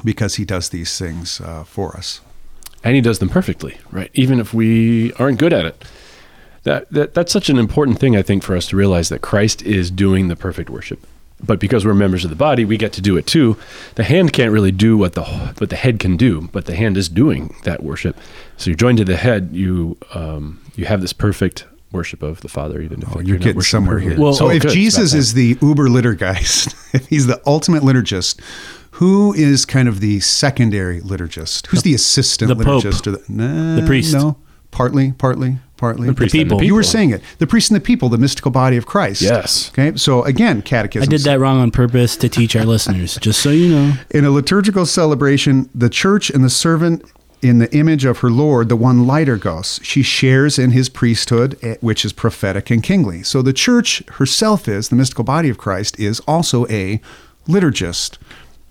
because 0.04 0.36
he 0.36 0.46
does 0.46 0.70
these 0.70 0.98
things 0.98 1.42
uh, 1.42 1.64
for 1.64 1.98
us. 1.98 2.22
and 2.84 2.96
he 2.96 3.02
does 3.02 3.20
them 3.20 3.30
perfectly, 3.30 3.78
right? 3.92 4.10
Even 4.14 4.40
if 4.40 4.54
we 4.54 5.12
aren't 5.14 5.40
good 5.40 5.54
at 5.54 5.66
it. 5.66 5.84
That, 6.64 6.90
that 6.92 7.14
that's 7.16 7.32
such 7.32 7.50
an 7.50 7.58
important 7.58 8.00
thing 8.00 8.16
I 8.16 8.22
think 8.22 8.44
for 8.44 8.56
us 8.56 8.68
to 8.68 8.76
realize 8.76 9.10
that 9.10 9.22
Christ 9.22 9.64
is 9.64 9.90
doing 9.90 10.28
the 10.28 10.36
perfect 10.36 10.70
worship. 10.70 11.06
But 11.44 11.60
because 11.60 11.86
we're 11.86 11.94
members 11.96 12.24
of 12.24 12.30
the 12.30 12.36
body, 12.36 12.66
we 12.66 12.78
get 12.78 12.94
to 12.94 13.02
do 13.02 13.18
it 13.18 13.26
too. 13.26 13.58
The 13.96 14.04
hand 14.04 14.32
can't 14.34 14.52
really 14.52 14.72
do 14.72 14.98
what 14.98 15.14
the 15.14 15.24
what 15.24 15.70
the 15.70 15.76
head 15.76 16.00
can 16.00 16.18
do, 16.18 16.50
but 16.52 16.66
the 16.66 16.76
hand 16.76 16.98
is 16.98 17.10
doing 17.10 17.56
that 17.64 17.82
worship. 17.84 18.16
So 18.58 18.70
you're 18.70 18.76
joined 18.78 19.00
to 19.00 19.06
the 19.06 19.18
head. 19.18 19.50
You 19.54 19.98
um, 20.14 20.60
you 20.76 20.86
have 20.86 21.02
this 21.02 21.14
perfect 21.14 21.66
worship 21.92 22.22
of 22.24 22.40
the 22.42 22.48
Father, 22.48 22.80
even 22.82 23.02
if 23.02 23.10
Oh, 23.10 23.16
you're, 23.20 23.24
you're 23.24 23.38
getting 23.38 23.62
somewhere 23.62 24.00
here. 24.00 24.18
Well- 24.18 24.34
so, 24.34 24.46
Oh, 24.46 24.50
if 24.50 24.62
good. 24.62 24.72
Jesus 24.72 25.14
is 25.14 25.34
the 25.34 25.58
Uber 25.62 25.90
liturgist, 25.90 26.74
if 26.94 27.08
he's 27.08 27.28
the 27.28 27.42
ultimate 27.46 27.84
liturgist, 27.84 28.40
who 28.92 29.34
is 29.34 29.66
kind 29.66 29.90
of 29.90 30.00
the 30.00 30.22
secondary 30.22 31.02
liturgist? 31.02 31.68
Who's 31.68 31.84
the, 31.84 31.94
assistant 31.94 32.58
the 32.58 32.64
Pope. 32.64 32.84
liturgist? 32.84 33.08
Or 33.08 33.12
the, 33.12 33.24
nah, 33.28 33.76
The 33.76 33.86
priest. 33.86 34.14
No, 34.14 34.38
partly, 34.72 35.14
partly, 35.14 35.58
partly. 35.78 36.08
The 36.08 36.14
priest 36.14 36.34
and 36.34 36.42
the 36.42 36.46
people. 36.46 36.64
You 36.64 36.76
were 36.76 36.84
saying 36.84 37.12
it. 37.12 37.22
The 37.38 37.48
priest 37.48 37.70
and 37.70 37.76
the 37.76 37.84
people, 37.84 38.10
the 38.10 38.18
mystical 38.18 38.52
body 38.52 38.78
of 38.78 38.86
Christ. 38.86 39.22
Yes. 39.22 39.70
Okay. 39.70 39.96
So 39.98 40.24
again, 40.24 40.62
catechism. 40.62 41.08
I 41.08 41.10
did 41.10 41.22
that 41.22 41.40
wrong 41.40 41.60
on 41.60 41.72
purpose 41.72 42.16
to 42.18 42.30
teach 42.30 42.56
our 42.56 42.66
listeners, 42.66 43.18
just 43.22 43.42
so 43.42 43.50
you 43.50 43.70
know. 43.70 43.94
In 44.10 44.26
a 44.26 44.32
liturgical 44.32 44.86
celebration, 44.86 45.70
the 45.76 45.90
church 45.90 46.30
and 46.30 46.44
the 46.44 46.50
servant 46.50 47.04
in 47.42 47.58
the 47.58 47.76
image 47.76 48.06
of 48.06 48.20
her 48.20 48.30
Lord, 48.30 48.70
the 48.70 48.76
one 48.76 49.06
liturgos, 49.06 49.84
she 49.84 50.04
shares 50.04 50.60
in 50.60 50.72
his 50.72 50.90
priesthood, 50.90 51.58
eh, 51.64 51.76
which 51.82 52.06
is 52.06 52.14
prophetic 52.14 52.70
and 52.70 52.84
kingly. 52.84 53.24
So 53.24 53.42
the 53.42 53.54
church 53.54 54.04
herself 54.14 54.68
is, 54.68 54.90
the 54.90 54.96
mystical 54.96 55.24
body 55.24 55.50
of 55.50 55.58
Christ, 55.58 56.00
is 56.00 56.20
also 56.22 56.68
a 56.68 57.02
liturgist 57.48 58.18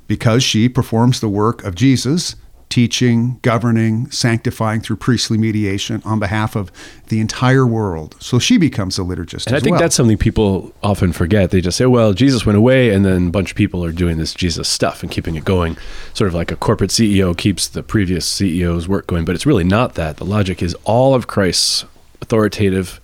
because 0.06 0.42
she 0.42 0.68
performs 0.68 1.20
the 1.20 1.28
work 1.28 1.64
of 1.64 1.74
Jesus, 1.74 2.36
teaching, 2.70 3.38
governing, 3.42 4.10
sanctifying 4.10 4.80
through 4.80 4.96
priestly 4.96 5.36
mediation 5.36 6.00
on 6.04 6.18
behalf 6.18 6.56
of 6.56 6.72
the 7.08 7.20
entire 7.20 7.66
world. 7.66 8.16
So 8.20 8.38
she 8.38 8.56
becomes 8.56 8.98
a 8.98 9.02
liturgist 9.02 9.48
And 9.48 9.56
I 9.56 9.60
think 9.60 9.72
well. 9.72 9.80
that's 9.80 9.96
something 9.96 10.16
people 10.16 10.72
often 10.82 11.12
forget. 11.12 11.50
They 11.50 11.60
just 11.60 11.76
say, 11.76 11.86
well, 11.86 12.12
Jesus 12.14 12.46
went 12.46 12.56
away, 12.56 12.90
and 12.90 13.04
then 13.04 13.26
a 13.26 13.30
bunch 13.30 13.50
of 13.50 13.56
people 13.56 13.84
are 13.84 13.92
doing 13.92 14.16
this 14.16 14.32
Jesus 14.32 14.68
stuff 14.68 15.02
and 15.02 15.10
keeping 15.10 15.34
it 15.34 15.44
going, 15.44 15.76
sort 16.14 16.28
of 16.28 16.34
like 16.34 16.50
a 16.50 16.56
corporate 16.56 16.90
CEO 16.90 17.36
keeps 17.36 17.68
the 17.68 17.82
previous 17.82 18.26
CEO's 18.32 18.88
work 18.88 19.06
going. 19.06 19.24
But 19.24 19.34
it's 19.34 19.44
really 19.44 19.64
not 19.64 19.94
that. 19.96 20.16
The 20.16 20.24
logic 20.24 20.62
is 20.62 20.74
all 20.84 21.14
of 21.14 21.26
Christ's 21.26 21.84
authoritative, 22.22 23.00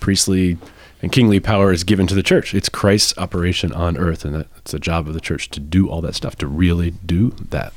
priestly 0.00 0.56
And 1.02 1.10
kingly 1.10 1.40
power 1.40 1.72
is 1.72 1.84
given 1.84 2.06
to 2.08 2.14
the 2.14 2.22
church. 2.22 2.54
It's 2.54 2.68
Christ's 2.68 3.16
operation 3.16 3.72
on 3.72 3.96
earth, 3.96 4.24
and 4.24 4.46
it's 4.58 4.72
the 4.72 4.78
job 4.78 5.08
of 5.08 5.14
the 5.14 5.20
church 5.20 5.48
to 5.50 5.60
do 5.60 5.88
all 5.88 6.02
that 6.02 6.14
stuff, 6.14 6.36
to 6.36 6.46
really 6.46 6.90
do 6.90 7.30
that. 7.50 7.72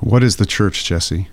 What 0.00 0.22
is 0.22 0.36
the 0.36 0.46
church, 0.46 0.84
Jesse? 0.84 1.28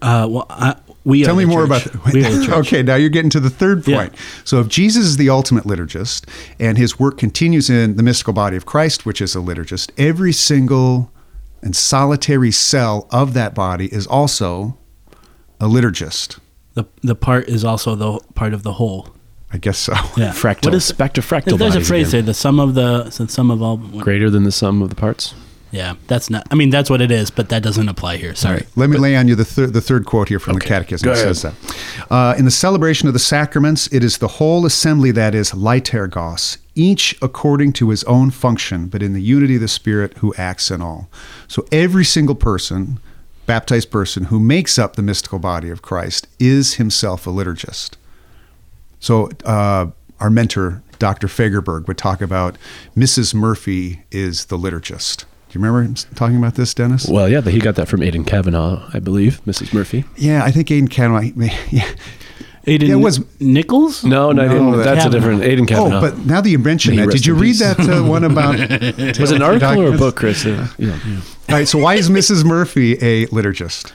Uh, 0.00 0.26
well, 0.28 0.46
I, 0.50 0.76
we 1.04 1.22
Tell 1.24 1.34
are 1.34 1.38
me 1.38 1.44
the 1.44 1.50
more 1.50 1.66
church. 1.66 1.86
about 1.86 2.12
We 2.12 2.24
are 2.24 2.30
the 2.30 2.46
church. 2.46 2.54
Okay, 2.66 2.82
now 2.82 2.96
you're 2.96 3.08
getting 3.10 3.30
to 3.30 3.40
the 3.40 3.50
third 3.50 3.86
Yeah. 3.86 3.98
point. 3.98 4.14
So 4.44 4.58
if 4.60 4.68
Jesus 4.68 5.04
is 5.06 5.16
the 5.16 5.30
ultimate 5.30 5.64
liturgist 5.64 6.28
and 6.58 6.76
his 6.78 6.98
work 6.98 7.18
continues 7.18 7.70
in 7.70 7.96
the 7.96 8.02
mystical 8.02 8.32
body 8.32 8.56
of 8.56 8.66
Christ, 8.66 9.06
which 9.06 9.20
is 9.20 9.36
a 9.36 9.38
liturgist, 9.38 9.90
every 9.96 10.32
single 10.32 11.12
and 11.62 11.76
solitary 11.76 12.50
cell 12.50 13.06
of 13.12 13.34
that 13.34 13.54
body 13.54 13.86
is 13.94 14.06
also 14.08 14.76
a 15.60 15.66
liturgist. 15.66 16.38
The 16.74 16.84
the 17.02 17.14
part 17.14 17.48
is 17.48 17.64
also 17.64 17.94
the 17.94 18.18
part 18.34 18.54
of 18.54 18.62
the 18.64 18.72
whole. 18.72 19.08
I 19.52 19.58
guess 19.58 19.78
so. 19.78 19.92
Yeah. 20.16 20.32
Fractal. 20.32 20.64
What 20.64 20.74
is 20.74 20.90
back 20.92 21.12
to 21.14 21.20
fractal? 21.20 21.58
There's 21.58 21.74
a 21.76 21.80
phrase 21.82 22.08
again. 22.08 22.24
there. 22.24 22.32
The 22.32 22.34
sum 22.34 22.58
of 22.58 22.74
the 22.74 23.04
the 23.16 23.28
sum 23.28 23.50
of 23.50 23.60
all. 23.62 23.76
Greater 23.76 24.30
than 24.30 24.44
the 24.44 24.50
sum 24.52 24.80
of 24.82 24.88
the 24.88 24.96
parts. 24.96 25.34
Yeah, 25.72 25.94
that's 26.06 26.28
not. 26.28 26.46
I 26.50 26.54
mean, 26.54 26.68
that's 26.68 26.90
what 26.90 27.00
it 27.00 27.10
is, 27.10 27.30
but 27.30 27.48
that 27.48 27.62
doesn't 27.62 27.88
apply 27.88 28.18
here. 28.18 28.34
Sorry. 28.34 28.66
Let 28.76 28.90
me 28.90 28.98
lay 28.98 29.16
on 29.16 29.26
you 29.26 29.34
the, 29.34 29.44
thir- 29.46 29.66
the 29.68 29.80
third 29.80 30.04
quote 30.04 30.28
here 30.28 30.38
from 30.38 30.52
the 30.54 30.60
Catechism. 30.60 31.06
Go 31.06 31.12
It 31.12 31.18
ahead. 31.22 31.34
says 31.34 31.42
that. 31.42 32.06
Uh, 32.10 32.34
in 32.38 32.44
the 32.44 32.50
celebration 32.50 33.08
of 33.08 33.14
the 33.14 33.18
sacraments, 33.18 33.86
it 33.90 34.04
is 34.04 34.18
the 34.18 34.28
whole 34.28 34.66
assembly 34.66 35.10
that 35.12 35.34
is 35.34 35.52
liturgos, 35.52 36.58
each 36.74 37.16
according 37.22 37.72
to 37.74 37.88
his 37.88 38.04
own 38.04 38.30
function, 38.30 38.86
but 38.88 39.02
in 39.02 39.14
the 39.14 39.22
unity 39.22 39.54
of 39.54 39.62
the 39.62 39.68
Spirit 39.68 40.12
who 40.18 40.34
acts 40.36 40.70
in 40.70 40.82
all. 40.82 41.08
So 41.48 41.66
every 41.72 42.04
single 42.04 42.34
person, 42.34 43.00
baptized 43.46 43.90
person, 43.90 44.24
who 44.24 44.38
makes 44.38 44.78
up 44.78 44.96
the 44.96 45.02
mystical 45.02 45.38
body 45.38 45.70
of 45.70 45.80
Christ 45.80 46.28
is 46.38 46.74
himself 46.74 47.26
a 47.26 47.30
liturgist. 47.30 47.92
So 49.00 49.30
uh, 49.46 49.86
our 50.20 50.28
mentor, 50.28 50.82
Dr. 50.98 51.28
Fagerberg, 51.28 51.88
would 51.88 51.96
talk 51.98 52.20
about 52.20 52.58
Mrs. 52.94 53.32
Murphy 53.34 54.02
is 54.10 54.44
the 54.46 54.58
liturgist. 54.58 55.24
Do 55.52 55.58
you 55.58 55.64
remember 55.66 55.82
him 55.82 55.94
talking 56.14 56.38
about 56.38 56.54
this, 56.54 56.72
Dennis? 56.72 57.06
Well, 57.06 57.28
yeah, 57.28 57.42
he 57.42 57.58
got 57.58 57.74
that 57.74 57.86
from 57.86 58.02
Aidan 58.02 58.24
Kavanagh, 58.24 58.88
I 58.94 59.00
believe, 59.00 59.42
Mrs. 59.44 59.74
Murphy. 59.74 60.04
Yeah, 60.16 60.42
I 60.42 60.50
think 60.50 60.70
Aidan 60.70 60.88
Kavanagh. 60.88 61.32
Yeah. 61.70 61.86
Aidan 62.66 62.88
Yeah, 62.88 62.94
it 62.94 62.98
was- 63.00 63.20
Nichols. 63.38 64.02
No, 64.02 64.32
no, 64.32 64.46
No, 64.48 64.76
that- 64.78 64.84
that's 64.84 65.04
a 65.04 65.10
different 65.10 65.42
Aidan 65.42 65.66
Kavanagh. 65.66 65.96
Oh, 65.98 66.00
but 66.00 66.24
now 66.24 66.40
that 66.40 66.48
you 66.48 66.58
mention 66.58 66.96
May 66.96 67.04
that, 67.04 67.12
did 67.12 67.26
you 67.26 67.34
read 67.34 67.48
peace. 67.50 67.58
that 67.60 67.78
uh, 67.80 68.02
one 68.08 68.24
about? 68.24 68.58
was 69.18 69.30
it 69.30 69.36
an 69.36 69.42
article 69.42 69.78
or 69.82 69.94
a 69.94 69.98
book, 69.98 70.16
Chris? 70.16 70.46
Uh, 70.46 70.68
yeah. 70.78 70.98
All 71.50 71.56
right. 71.56 71.68
So 71.68 71.76
why 71.78 71.96
is 71.96 72.08
Mrs. 72.08 72.44
Murphy 72.46 72.92
a 72.94 73.26
liturgist? 73.26 73.92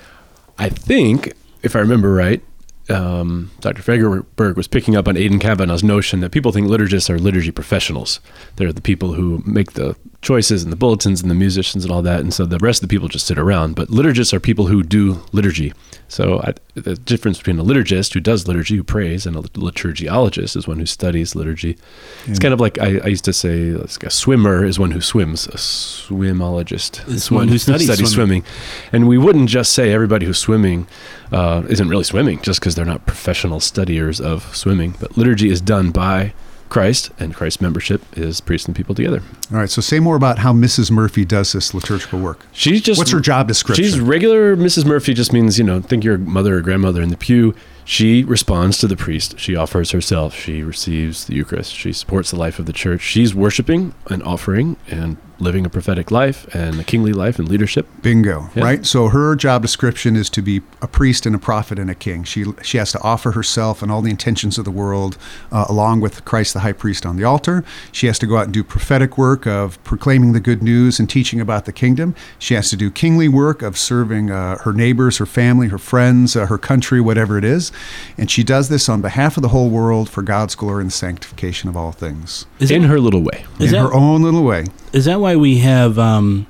I 0.60 0.70
think, 0.70 1.34
if 1.64 1.76
I 1.76 1.80
remember 1.80 2.14
right, 2.14 2.44
um, 2.90 3.50
Dr. 3.62 3.82
Fagerberg 3.82 4.56
was 4.58 4.68
picking 4.68 4.96
up 4.96 5.08
on 5.08 5.18
Aidan 5.18 5.40
Kavanagh's 5.40 5.84
notion 5.84 6.20
that 6.20 6.30
people 6.32 6.52
think 6.52 6.68
liturgists 6.68 7.10
are 7.10 7.18
liturgy 7.18 7.52
professionals. 7.52 8.20
They're 8.58 8.72
the 8.74 8.82
people 8.82 9.14
who 9.14 9.42
make 9.46 9.74
the 9.74 9.96
choices 10.22 10.64
and 10.64 10.72
the 10.72 10.76
bulletins 10.78 11.22
and 11.22 11.30
the 11.30 11.36
musicians 11.36 11.86
and 11.86 11.94
all 11.94 12.02
that, 12.02 12.20
and 12.20 12.34
so 12.34 12.46
the 12.46 12.58
rest 12.58 12.82
of 12.82 12.90
the 12.90 12.94
people 12.94 13.08
just 13.08 13.28
sit 13.28 13.38
around. 13.38 13.76
But 13.76 13.90
liturgists 13.90 14.34
are 14.34 14.40
people 14.40 14.68
who 14.68 14.84
do 14.84 15.24
liturgy. 15.32 15.74
So 16.10 16.40
I, 16.42 16.54
the 16.74 16.96
difference 16.96 17.38
between 17.38 17.60
a 17.60 17.64
liturgist 17.64 18.14
who 18.14 18.20
does 18.20 18.48
liturgy, 18.48 18.78
who 18.78 18.84
prays, 18.84 19.26
and 19.26 19.36
a 19.36 19.42
liturgiologist 19.42 20.56
is 20.56 20.68
one 20.68 20.80
who 20.80 20.86
studies 20.86 21.36
liturgy. 21.36 21.78
It's 22.26 22.40
kind 22.40 22.54
of 22.54 22.60
like 22.60 22.80
I, 22.80 23.00
I 23.04 23.08
used 23.08 23.26
to 23.26 23.34
say, 23.34 23.72
like 23.72 24.04
a 24.04 24.10
swimmer 24.10 24.66
is 24.66 24.80
one 24.80 24.92
who 24.92 25.02
swims. 25.02 25.48
A 25.48 25.58
swimologist 25.58 27.08
Is 27.08 27.30
one 27.30 27.48
who 27.48 27.58
studies 27.58 27.88
swimming. 27.88 28.08
swimming. 28.08 28.44
And 28.92 29.08
we 29.08 29.18
wouldn't 29.18 29.50
just 29.50 29.74
say 29.74 29.92
everybody 29.92 30.26
who's 30.26 30.40
swimming 30.40 30.88
uh, 31.32 31.64
isn't 31.70 31.90
really 31.90 32.04
swimming 32.04 32.42
just 32.42 32.60
because 32.60 32.76
they're 32.76 32.86
not 32.86 33.06
professional 33.06 33.60
studiers 33.60 34.20
of 34.20 34.56
swimming. 34.56 34.96
But 35.00 35.18
liturgy 35.18 35.50
is 35.50 35.62
done 35.62 35.92
by 35.92 36.34
Christ, 36.70 37.12
and 37.20 37.34
Christ's 37.34 37.62
membership 37.62 38.02
is 38.18 38.42
priests 38.42 38.68
and 38.68 38.76
people 38.76 38.94
together. 38.94 39.22
All 39.52 39.58
right. 39.58 39.70
So 39.70 39.82
say 39.82 40.00
more 40.00 40.16
about 40.16 40.40
how 40.40 40.54
Mrs. 40.54 40.92
Murphy 40.92 41.26
does 41.26 41.54
this 41.54 41.74
liturgical 41.74 42.20
work. 42.20 42.46
She's 42.52 42.82
just 42.82 42.98
What's 42.98 43.12
her 43.12 43.20
job 43.20 43.48
description? 43.48 43.86
She's 43.86 44.00
regular 44.00 44.56
Mrs. 44.56 44.86
Murphy 44.86 45.14
just 45.14 45.32
means, 45.34 45.58
you 45.58 45.64
know, 45.64 45.82
think 45.82 46.04
your 46.04 46.18
mother 46.18 46.58
or 46.58 46.62
grandmother 46.62 47.02
in 47.02 47.10
the 47.10 47.18
pew. 47.18 47.56
She 47.88 48.26
responds 48.26 48.78
to 48.80 48.88
the 48.88 48.98
priest. 48.98 49.40
She 49.40 49.56
offers 49.56 49.92
herself. 49.92 50.36
She 50.36 50.62
receives 50.62 51.24
the 51.24 51.36
Eucharist. 51.36 51.74
She 51.74 51.94
supports 51.94 52.32
the 52.32 52.38
life 52.38 52.60
of 52.60 52.66
the 52.66 52.74
church. 52.74 53.00
She's 53.00 53.34
worshiping 53.34 53.94
and 54.10 54.22
offering 54.24 54.76
and 54.90 55.16
living 55.40 55.66
a 55.66 55.70
prophetic 55.70 56.10
life 56.10 56.54
and 56.56 56.80
a 56.80 56.84
kingly 56.84 57.14
life 57.14 57.40
and 57.40 57.48
leadership. 57.48 57.88
Bingo. 58.02 58.50
Yeah. 58.56 58.64
Right. 58.64 58.86
So 58.86 59.10
her 59.10 59.36
job 59.36 59.62
description 59.62 60.16
is 60.16 60.30
to 60.32 60.42
be 60.42 60.62
a 60.82 60.88
priest 60.88 61.26
and 61.26 61.36
a 61.36 61.40
prophet 61.40 61.78
and 61.80 61.90
a 61.90 61.96
king. 61.96 62.24
She 62.24 62.46
she 62.62 62.78
has 62.78 62.92
to 62.94 63.02
offer 63.02 63.32
herself 63.32 63.82
and 63.82 63.92
all 63.92 64.02
the 64.02 64.10
intentions 64.10 64.58
of 64.58 64.66
the 64.66 64.72
world, 64.72 65.18
uh, 65.52 65.66
along 65.70 66.02
with 66.02 66.26
Christ 66.26 66.54
the 66.54 66.62
High 66.62 66.74
Priest 66.74 67.06
on 67.06 67.18
the 67.18 67.24
altar. 67.24 67.64
She 67.92 68.08
has 68.08 68.20
to 68.20 68.28
go 68.28 68.38
out 68.38 68.46
and 68.46 68.54
do 68.54 68.64
prophetic 68.64 69.18
work 69.18 69.46
of 69.46 69.82
proclaiming 69.84 70.34
the 70.34 70.40
good 70.40 70.64
news 70.64 71.00
and 71.00 71.10
teaching 71.10 71.40
about 71.40 71.66
the 71.66 71.74
kingdom. 71.74 72.16
She 72.40 72.54
has 72.56 72.70
to 72.72 72.76
do 72.76 72.90
kingly 72.90 73.28
work 73.28 73.62
of 73.62 73.78
serving 73.78 74.32
uh, 74.32 74.58
her 74.60 74.74
neighbors, 74.74 75.18
her 75.18 75.26
family, 75.26 75.68
her 75.68 75.78
friends, 75.78 76.36
uh, 76.36 76.48
her 76.48 76.58
country, 76.58 77.00
whatever 77.00 77.38
it 77.38 77.44
is. 77.44 77.72
And 78.18 78.30
she 78.32 78.44
does 78.44 78.70
this 78.70 78.88
on 78.90 79.02
behalf 79.02 79.38
of 79.38 79.42
the 79.44 79.50
whole 79.50 79.70
world 79.70 80.10
for 80.10 80.22
God's 80.22 80.56
glory 80.56 80.82
and 80.82 80.90
the 80.90 80.96
sanctification 80.96 81.70
of 81.70 81.78
all 81.78 81.92
things 81.92 82.46
Is 82.60 82.72
in 82.72 82.84
that, 82.84 82.88
her 82.90 83.00
little 83.00 83.22
way. 83.22 83.46
Is 83.60 83.68
in 83.74 83.80
that- 83.80 83.88
her 83.90 83.94
own 83.94 84.22
little 84.24 84.44
way. 84.44 84.66
is 84.94 85.06
that 85.06 85.20
why 85.20 85.36
we 85.36 85.60
have 85.60 85.98
um, 86.00 86.48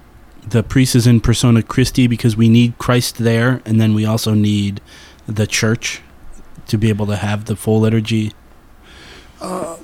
the 0.47 0.63
priest 0.63 0.95
is 0.95 1.05
in 1.07 1.19
persona 1.21 1.61
Christi 1.61 2.07
because 2.07 2.37
we 2.37 2.47
need 2.49 2.77
Christ 2.77 3.17
there, 3.17 3.61
and 3.65 3.79
then 3.81 3.93
we 3.93 4.05
also 4.05 4.33
need 4.33 4.79
the 5.27 5.45
church 5.47 6.01
to 6.67 6.77
be 6.77 6.89
able 6.89 7.05
to 7.07 7.15
have 7.17 7.45
the 7.45 7.55
full 7.55 7.79
liturgy. 7.81 8.33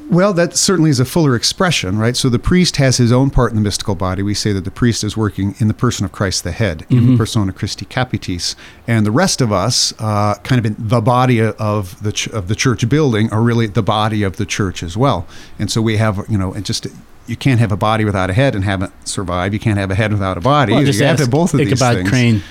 Well, 0.10 0.34
that 0.34 0.56
certainly 0.56 0.90
is 0.90 1.00
a 1.00 1.06
fuller 1.06 1.36
expression, 1.36 1.98
right? 1.98 2.16
So 2.16 2.30
the 2.30 2.40
priest 2.40 2.78
has 2.78 2.98
his 2.98 3.12
own 3.12 3.30
part 3.30 3.52
in 3.52 3.56
the 3.56 3.62
mystical 3.62 3.96
body. 3.96 4.22
We 4.22 4.34
say 4.34 4.52
that 4.54 4.64
the 4.64 4.72
priest 4.72 5.04
is 5.04 5.16
working 5.18 5.56
in 5.60 5.68
the 5.68 5.74
person 5.74 6.06
of 6.06 6.12
Christ 6.12 6.44
the 6.44 6.52
head, 6.52 6.86
in 6.90 7.12
the 7.12 7.18
persona 7.18 7.52
Christi 7.54 7.86
capitis, 7.86 8.56
and 8.88 9.06
the 9.06 9.12
rest 9.12 9.42
of 9.42 9.52
us, 9.52 9.94
uh, 10.00 10.36
kind 10.44 10.60
of 10.60 10.66
in 10.66 10.76
the 10.78 11.02
body 11.02 11.42
of 11.42 12.02
the 12.04 12.12
ch- 12.12 12.28
of 12.28 12.48
the 12.48 12.56
church 12.56 12.88
building, 12.90 13.32
are 13.32 13.42
really 13.42 13.66
the 13.68 13.82
body 13.84 14.24
of 14.24 14.36
the 14.38 14.46
church 14.46 14.84
as 14.84 14.96
well. 14.98 15.26
And 15.58 15.72
so 15.72 15.82
we 15.82 15.98
have, 15.98 16.24
you 16.30 16.38
know, 16.38 16.54
and 16.54 16.66
just 16.66 16.86
you 17.26 17.36
can't 17.38 17.60
have 17.60 17.72
a 17.72 17.78
body 17.78 18.04
without 18.06 18.30
a 18.30 18.34
head 18.34 18.54
and 18.56 18.64
have 18.66 18.84
it 18.84 18.92
survive. 19.06 19.54
You 19.54 19.60
can't 19.60 19.78
have 19.80 19.90
a 19.90 19.96
head 19.96 20.12
without 20.12 20.38
a 20.38 20.42
body. 20.42 20.74
Well, 20.74 20.82
you 20.82 20.88
just 20.88 21.00
have 21.02 21.18
to 21.18 21.24
have 21.24 21.32
both 21.32 21.54
of 21.54 21.60
these 21.60 21.80
things. 21.96 22.10
Crane. 22.10 22.44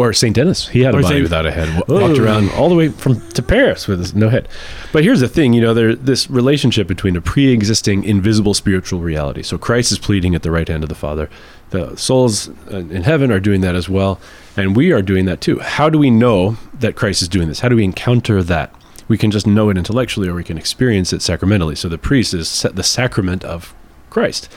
Or 0.00 0.12
St. 0.14 0.34
Denis. 0.34 0.66
He 0.68 0.80
had 0.80 0.94
a 0.94 0.98
body 1.02 1.08
Saint- 1.08 1.22
without 1.24 1.44
a 1.44 1.50
head. 1.52 1.68
wa- 1.86 2.00
Walked 2.00 2.18
around 2.18 2.50
all 2.52 2.68
the 2.70 2.74
way 2.74 2.88
from 2.88 3.20
to 3.32 3.42
Paris 3.42 3.86
with 3.86 4.14
no 4.16 4.30
head. 4.30 4.48
But 4.92 5.04
here's 5.04 5.20
the 5.20 5.28
thing, 5.28 5.52
you 5.52 5.60
know, 5.60 5.74
there 5.74 5.94
this 5.94 6.30
relationship 6.30 6.86
between 6.86 7.16
a 7.16 7.20
pre-existing 7.20 8.04
invisible 8.04 8.54
spiritual 8.54 9.00
reality. 9.00 9.42
So 9.42 9.58
Christ 9.58 9.92
is 9.92 9.98
pleading 9.98 10.34
at 10.34 10.42
the 10.42 10.50
right 10.50 10.66
hand 10.66 10.82
of 10.82 10.88
the 10.88 10.94
Father. 10.94 11.28
The 11.68 11.94
souls 11.96 12.48
uh, 12.72 12.78
in 12.78 13.02
heaven 13.02 13.30
are 13.30 13.40
doing 13.40 13.60
that 13.60 13.74
as 13.74 13.88
well, 13.90 14.18
and 14.56 14.74
we 14.74 14.90
are 14.90 15.02
doing 15.02 15.26
that 15.26 15.40
too. 15.42 15.58
How 15.58 15.90
do 15.90 15.98
we 15.98 16.10
know 16.10 16.56
that 16.72 16.96
Christ 16.96 17.20
is 17.22 17.28
doing 17.28 17.48
this? 17.48 17.60
How 17.60 17.68
do 17.68 17.76
we 17.76 17.84
encounter 17.84 18.42
that? 18.42 18.74
We 19.06 19.18
can 19.18 19.30
just 19.30 19.46
know 19.46 19.68
it 19.70 19.76
intellectually, 19.76 20.28
or 20.28 20.34
we 20.34 20.44
can 20.44 20.56
experience 20.56 21.12
it 21.12 21.20
sacramentally. 21.20 21.76
So 21.76 21.88
the 21.88 21.98
priest 21.98 22.32
is 22.32 22.48
sa- 22.48 22.70
the 22.70 22.82
sacrament 22.82 23.44
of 23.44 23.74
Christ 24.08 24.48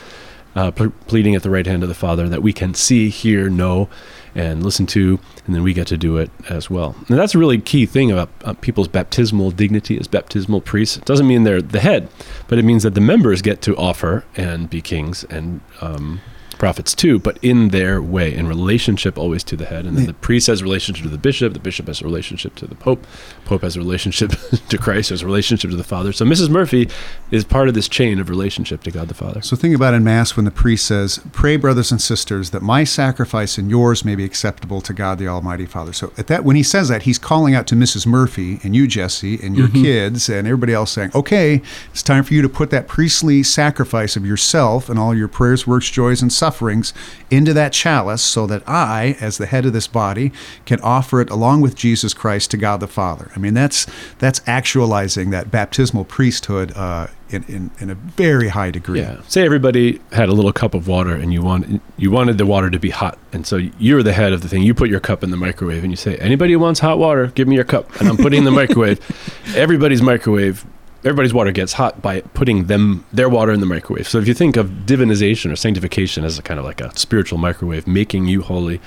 uh, 0.54 0.70
ple- 0.70 0.92
pleading 1.06 1.34
at 1.34 1.42
the 1.42 1.50
right 1.50 1.66
hand 1.66 1.82
of 1.82 1.88
the 1.88 1.94
Father 1.94 2.28
that 2.28 2.42
we 2.42 2.52
can 2.52 2.74
see, 2.74 3.08
hear, 3.08 3.48
know, 3.48 3.88
and 4.34 4.62
listen 4.64 4.86
to, 4.86 5.20
and 5.46 5.54
then 5.54 5.62
we 5.62 5.72
get 5.72 5.86
to 5.86 5.96
do 5.96 6.16
it 6.16 6.30
as 6.48 6.68
well. 6.68 6.96
And 7.08 7.18
that's 7.18 7.34
a 7.34 7.38
really 7.38 7.58
key 7.58 7.86
thing 7.86 8.10
about 8.10 8.30
uh, 8.44 8.54
people's 8.54 8.88
baptismal 8.88 9.52
dignity 9.52 9.98
as 9.98 10.08
baptismal 10.08 10.60
priests. 10.60 10.96
It 10.96 11.04
doesn't 11.04 11.26
mean 11.26 11.44
they're 11.44 11.62
the 11.62 11.80
head, 11.80 12.08
but 12.48 12.58
it 12.58 12.64
means 12.64 12.82
that 12.82 12.94
the 12.94 13.00
members 13.00 13.42
get 13.42 13.62
to 13.62 13.76
offer 13.76 14.24
and 14.36 14.68
be 14.68 14.80
kings 14.80 15.24
and 15.24 15.60
um, 15.80 16.20
prophets 16.58 16.94
too, 16.94 17.18
but 17.18 17.38
in 17.42 17.68
their 17.68 18.00
way, 18.00 18.34
in 18.34 18.46
relationship 18.46 19.18
always 19.18 19.44
to 19.44 19.56
the 19.56 19.66
head. 19.66 19.86
And 19.86 19.96
then 19.96 20.06
the 20.06 20.14
priest 20.14 20.46
has 20.46 20.60
a 20.60 20.64
relationship 20.64 21.04
to 21.04 21.10
the 21.10 21.18
bishop, 21.18 21.52
the 21.52 21.58
bishop 21.58 21.86
has 21.88 22.00
a 22.00 22.04
relationship 22.04 22.54
to 22.56 22.66
the 22.66 22.74
pope, 22.74 23.06
pope 23.44 23.62
has 23.62 23.76
a 23.76 23.80
relationship 23.80 24.32
to 24.68 24.78
Christ, 24.78 25.10
has 25.10 25.22
a 25.22 25.26
relationship 25.26 25.70
to 25.70 25.76
the 25.76 25.84
Father. 25.84 26.12
So 26.12 26.24
Mrs. 26.24 26.48
Murphy 26.48 26.88
is 27.30 27.44
part 27.44 27.68
of 27.68 27.74
this 27.74 27.88
chain 27.88 28.18
of 28.18 28.28
relationship 28.28 28.82
to 28.84 28.90
God 28.90 29.08
the 29.08 29.14
Father. 29.14 29.42
So 29.42 29.56
think 29.56 29.74
about 29.74 29.94
in 29.94 30.04
Mass 30.04 30.36
when 30.36 30.44
the 30.44 30.50
priest 30.50 30.86
says, 30.86 31.20
Pray, 31.32 31.56
brothers 31.56 31.90
and 31.90 32.00
sisters, 32.00 32.50
that 32.50 32.62
my 32.62 32.84
sacrifice 32.84 33.58
and 33.58 33.70
yours 33.70 34.04
may 34.04 34.14
be 34.14 34.24
acceptable 34.24 34.80
to 34.82 34.92
God 34.92 35.18
the 35.18 35.28
Almighty 35.28 35.66
Father. 35.66 35.92
So 35.92 36.12
at 36.16 36.26
that 36.28 36.44
when 36.44 36.56
he 36.56 36.62
says 36.62 36.88
that, 36.88 37.02
he's 37.02 37.18
calling 37.18 37.54
out 37.54 37.66
to 37.68 37.74
Mrs. 37.74 38.06
Murphy 38.06 38.60
and 38.62 38.74
you, 38.74 38.86
Jesse, 38.86 39.38
and 39.42 39.56
your 39.56 39.68
mm-hmm. 39.68 39.82
kids 39.82 40.28
and 40.28 40.46
everybody 40.46 40.72
else 40.72 40.92
saying, 40.92 41.10
Okay, 41.14 41.62
it's 41.90 42.02
time 42.02 42.24
for 42.24 42.34
you 42.34 42.42
to 42.42 42.48
put 42.48 42.70
that 42.70 42.88
priestly 42.88 43.42
sacrifice 43.42 44.16
of 44.16 44.26
yourself 44.26 44.88
and 44.88 44.98
all 44.98 45.14
your 45.14 45.28
prayers, 45.28 45.66
works, 45.66 45.90
joys, 45.90 46.22
and 46.22 46.32
sufferings 46.44 46.92
into 47.30 47.54
that 47.54 47.72
chalice 47.72 48.22
so 48.22 48.46
that 48.46 48.62
I, 48.68 49.16
as 49.18 49.38
the 49.38 49.46
head 49.46 49.64
of 49.64 49.72
this 49.72 49.86
body, 49.86 50.30
can 50.66 50.78
offer 50.80 51.22
it 51.22 51.30
along 51.30 51.62
with 51.62 51.74
Jesus 51.74 52.12
Christ 52.12 52.50
to 52.50 52.58
God 52.58 52.80
the 52.80 52.86
Father. 52.86 53.30
I 53.34 53.38
mean 53.38 53.54
that's 53.54 53.86
that's 54.18 54.42
actualizing 54.46 55.30
that 55.30 55.50
baptismal 55.50 56.04
priesthood 56.04 56.70
uh, 56.76 57.06
in, 57.30 57.44
in, 57.44 57.70
in 57.80 57.88
a 57.88 57.94
very 57.94 58.48
high 58.48 58.70
degree. 58.70 59.00
Yeah. 59.00 59.22
Say 59.26 59.42
everybody 59.42 60.00
had 60.12 60.28
a 60.28 60.32
little 60.32 60.52
cup 60.52 60.74
of 60.74 60.86
water 60.86 61.14
and 61.14 61.32
you 61.32 61.42
want 61.42 61.80
you 61.96 62.10
wanted 62.10 62.36
the 62.36 62.44
water 62.44 62.68
to 62.68 62.78
be 62.78 62.90
hot. 62.90 63.18
And 63.32 63.46
so 63.46 63.56
you're 63.78 64.02
the 64.02 64.12
head 64.12 64.34
of 64.34 64.42
the 64.42 64.48
thing. 64.48 64.62
You 64.62 64.74
put 64.74 64.90
your 64.90 65.00
cup 65.00 65.24
in 65.24 65.30
the 65.30 65.38
microwave 65.38 65.82
and 65.82 65.90
you 65.90 65.96
say, 65.96 66.16
"Anybody 66.16 66.52
who 66.52 66.58
wants 66.58 66.80
hot 66.80 66.98
water, 66.98 67.28
give 67.28 67.48
me 67.48 67.54
your 67.54 67.64
cup." 67.64 67.84
And 68.00 68.08
I'm 68.08 68.18
putting 68.18 68.40
in 68.40 68.44
the 68.44 68.50
microwave. 68.62 69.00
Everybody's 69.56 70.02
microwave 70.02 70.66
everybody's 71.04 71.34
water 71.34 71.52
gets 71.52 71.74
hot 71.74 72.00
by 72.00 72.20
putting 72.20 72.64
them 72.64 73.04
their 73.12 73.28
water 73.28 73.52
in 73.52 73.60
the 73.60 73.66
microwave. 73.66 74.08
So 74.08 74.18
if 74.18 74.26
you 74.26 74.34
think 74.34 74.56
of 74.56 74.68
divinization 74.86 75.52
or 75.52 75.56
sanctification 75.56 76.24
as 76.24 76.38
a 76.38 76.42
kind 76.42 76.58
of 76.58 76.64
like 76.64 76.80
a 76.80 76.96
spiritual 76.98 77.38
microwave, 77.38 77.86
making 77.86 78.26
you 78.26 78.42
holy, 78.42 78.80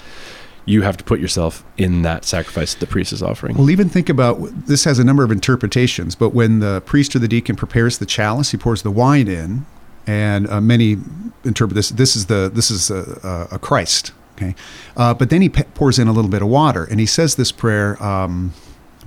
you 0.66 0.82
have 0.82 0.98
to 0.98 1.04
put 1.04 1.20
yourself 1.20 1.64
in 1.78 2.02
that 2.02 2.26
sacrifice 2.26 2.74
that 2.74 2.80
the 2.82 2.88
priest 2.88 3.14
is 3.14 3.24
offering. 3.24 3.56
Well, 3.56 3.70
even 3.70 3.88
think 3.88 4.10
about 4.10 4.40
this 4.68 4.84
has 4.84 5.00
a 5.00 5.04
number 5.04 5.24
of 5.24 5.32
interpretations, 5.32 6.16
but 6.16 6.32
when 6.32 6.60
the 6.60 6.82
priest 6.86 7.16
or 7.16 7.20
the 7.20 7.28
deacon 7.28 7.56
prepares 7.56 8.00
the 8.00 8.06
chalice, 8.06 8.52
he 8.52 8.58
pours 8.58 8.82
the 8.82 8.92
wine 8.92 9.28
in, 9.28 9.66
and 10.06 10.50
uh, 10.50 10.60
many 10.60 10.98
interpret 11.46 11.76
this. 11.76 11.90
This 11.90 12.16
is 12.16 12.26
the 12.26 12.52
this 12.54 12.70
is 12.70 12.92
a, 12.92 13.48
a 13.52 13.60
Christ, 13.60 14.12
okay, 14.36 14.56
uh, 14.98 15.14
but 15.14 15.30
then 15.30 15.42
he 15.42 15.50
pours 15.50 16.00
in 16.00 16.10
a 16.10 16.12
little 16.12 16.30
bit 16.30 16.42
of 16.42 16.50
water, 16.50 16.84
and 16.84 17.00
he 17.00 17.06
says 17.06 17.36
this 17.36 17.52
prayer. 17.52 18.02
Um, 18.04 18.54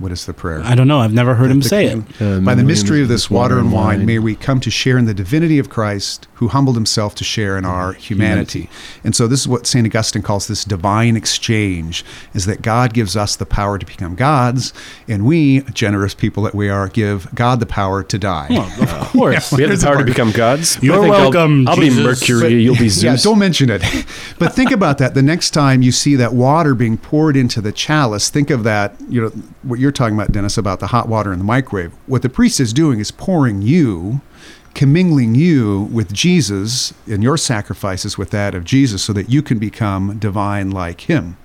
what 0.01 0.11
is 0.11 0.25
the 0.25 0.33
prayer? 0.33 0.61
I 0.63 0.75
don't 0.75 0.87
know. 0.87 0.99
I've 0.99 1.13
never 1.13 1.35
heard 1.35 1.51
him 1.51 1.59
The 1.61 1.69
say 1.69 1.89
king- 1.89 2.05
it. 2.19 2.21
Uh, 2.21 2.39
By 2.41 2.55
the 2.55 2.63
mystery 2.63 3.01
of 3.01 3.07
this 3.07 3.29
water 3.29 3.57
and 3.59 3.71
wine, 3.71 3.99
wine. 3.99 4.05
may 4.05 4.19
we 4.19 4.35
come 4.35 4.59
to 4.61 4.69
share 4.71 4.97
in 4.97 5.05
the 5.05 5.13
divinity 5.13 5.59
of 5.59 5.69
Christ, 5.69 6.27
who 6.41 6.47
humbled 6.47 6.75
himself 6.75 7.13
to 7.13 7.23
share 7.23 7.55
in 7.55 7.65
our 7.65 7.93
humanity. 7.93 8.67
And 9.03 9.15
so, 9.15 9.27
this 9.27 9.41
is 9.41 9.47
what 9.47 9.67
St. 9.67 9.85
Augustine 9.85 10.23
calls 10.23 10.47
this 10.47 10.65
divine 10.65 11.15
exchange 11.15 12.03
is 12.33 12.47
that 12.47 12.63
God 12.63 12.95
gives 12.95 13.15
us 13.15 13.35
the 13.35 13.45
power 13.45 13.77
to 13.77 13.85
become 13.85 14.15
gods, 14.15 14.73
and 15.07 15.23
we, 15.23 15.61
generous 15.71 16.15
people 16.15 16.41
that 16.41 16.55
we 16.55 16.67
are, 16.67 16.87
give 16.87 17.33
God 17.35 17.59
the 17.59 17.67
power 17.67 18.01
to 18.01 18.17
die. 18.17 18.47
Well, 18.49 18.63
of 19.01 19.07
course. 19.11 19.51
we 19.51 19.61
have 19.61 19.79
the 19.79 19.85
power 19.85 19.99
to 19.99 20.03
become 20.03 20.31
gods. 20.31 20.81
You're 20.81 20.95
I 20.97 21.01
think 21.01 21.13
I'll- 21.13 21.21
welcome, 21.31 21.67
I'll, 21.67 21.75
be 21.75 21.89
Jesus. 21.89 22.03
Mercury. 22.03 22.63
You'll 22.63 22.75
be 22.75 22.89
Zeus. 22.89 23.03
Yeah, 23.23 23.29
don't 23.31 23.37
mention 23.37 23.69
it. 23.69 23.81
but 24.39 24.53
think 24.53 24.71
about 24.71 24.97
that. 24.97 25.13
The 25.13 25.21
next 25.21 25.51
time 25.51 25.83
you 25.83 25.91
see 25.91 26.15
that 26.15 26.33
water 26.33 26.73
being 26.73 26.97
poured 26.97 27.37
into 27.37 27.61
the 27.61 27.71
chalice, 27.71 28.31
think 28.31 28.49
of 28.49 28.63
that, 28.63 28.95
you 29.09 29.21
know, 29.21 29.29
what 29.61 29.79
you're 29.79 29.91
talking 29.91 30.15
about, 30.15 30.31
Dennis, 30.31 30.57
about 30.57 30.79
the 30.79 30.87
hot 30.87 31.07
water 31.07 31.31
in 31.31 31.37
the 31.37 31.45
microwave. 31.45 31.91
What 32.07 32.23
the 32.23 32.29
priest 32.29 32.59
is 32.59 32.73
doing 32.73 32.99
is 32.99 33.11
pouring 33.11 33.61
you, 33.61 34.21
commingling 34.73 35.35
you 35.35 35.81
with 35.91 36.13
Jesus 36.13 36.93
and 37.07 37.21
your 37.21 37.37
sacrifices 37.37 38.17
with 38.17 38.29
that 38.31 38.55
of 38.55 38.63
Jesus 38.63 39.03
so 39.03 39.13
that 39.13 39.29
you 39.29 39.41
can 39.41 39.59
become 39.59 40.17
divine 40.17 40.71
like 40.71 41.01
him. 41.01 41.37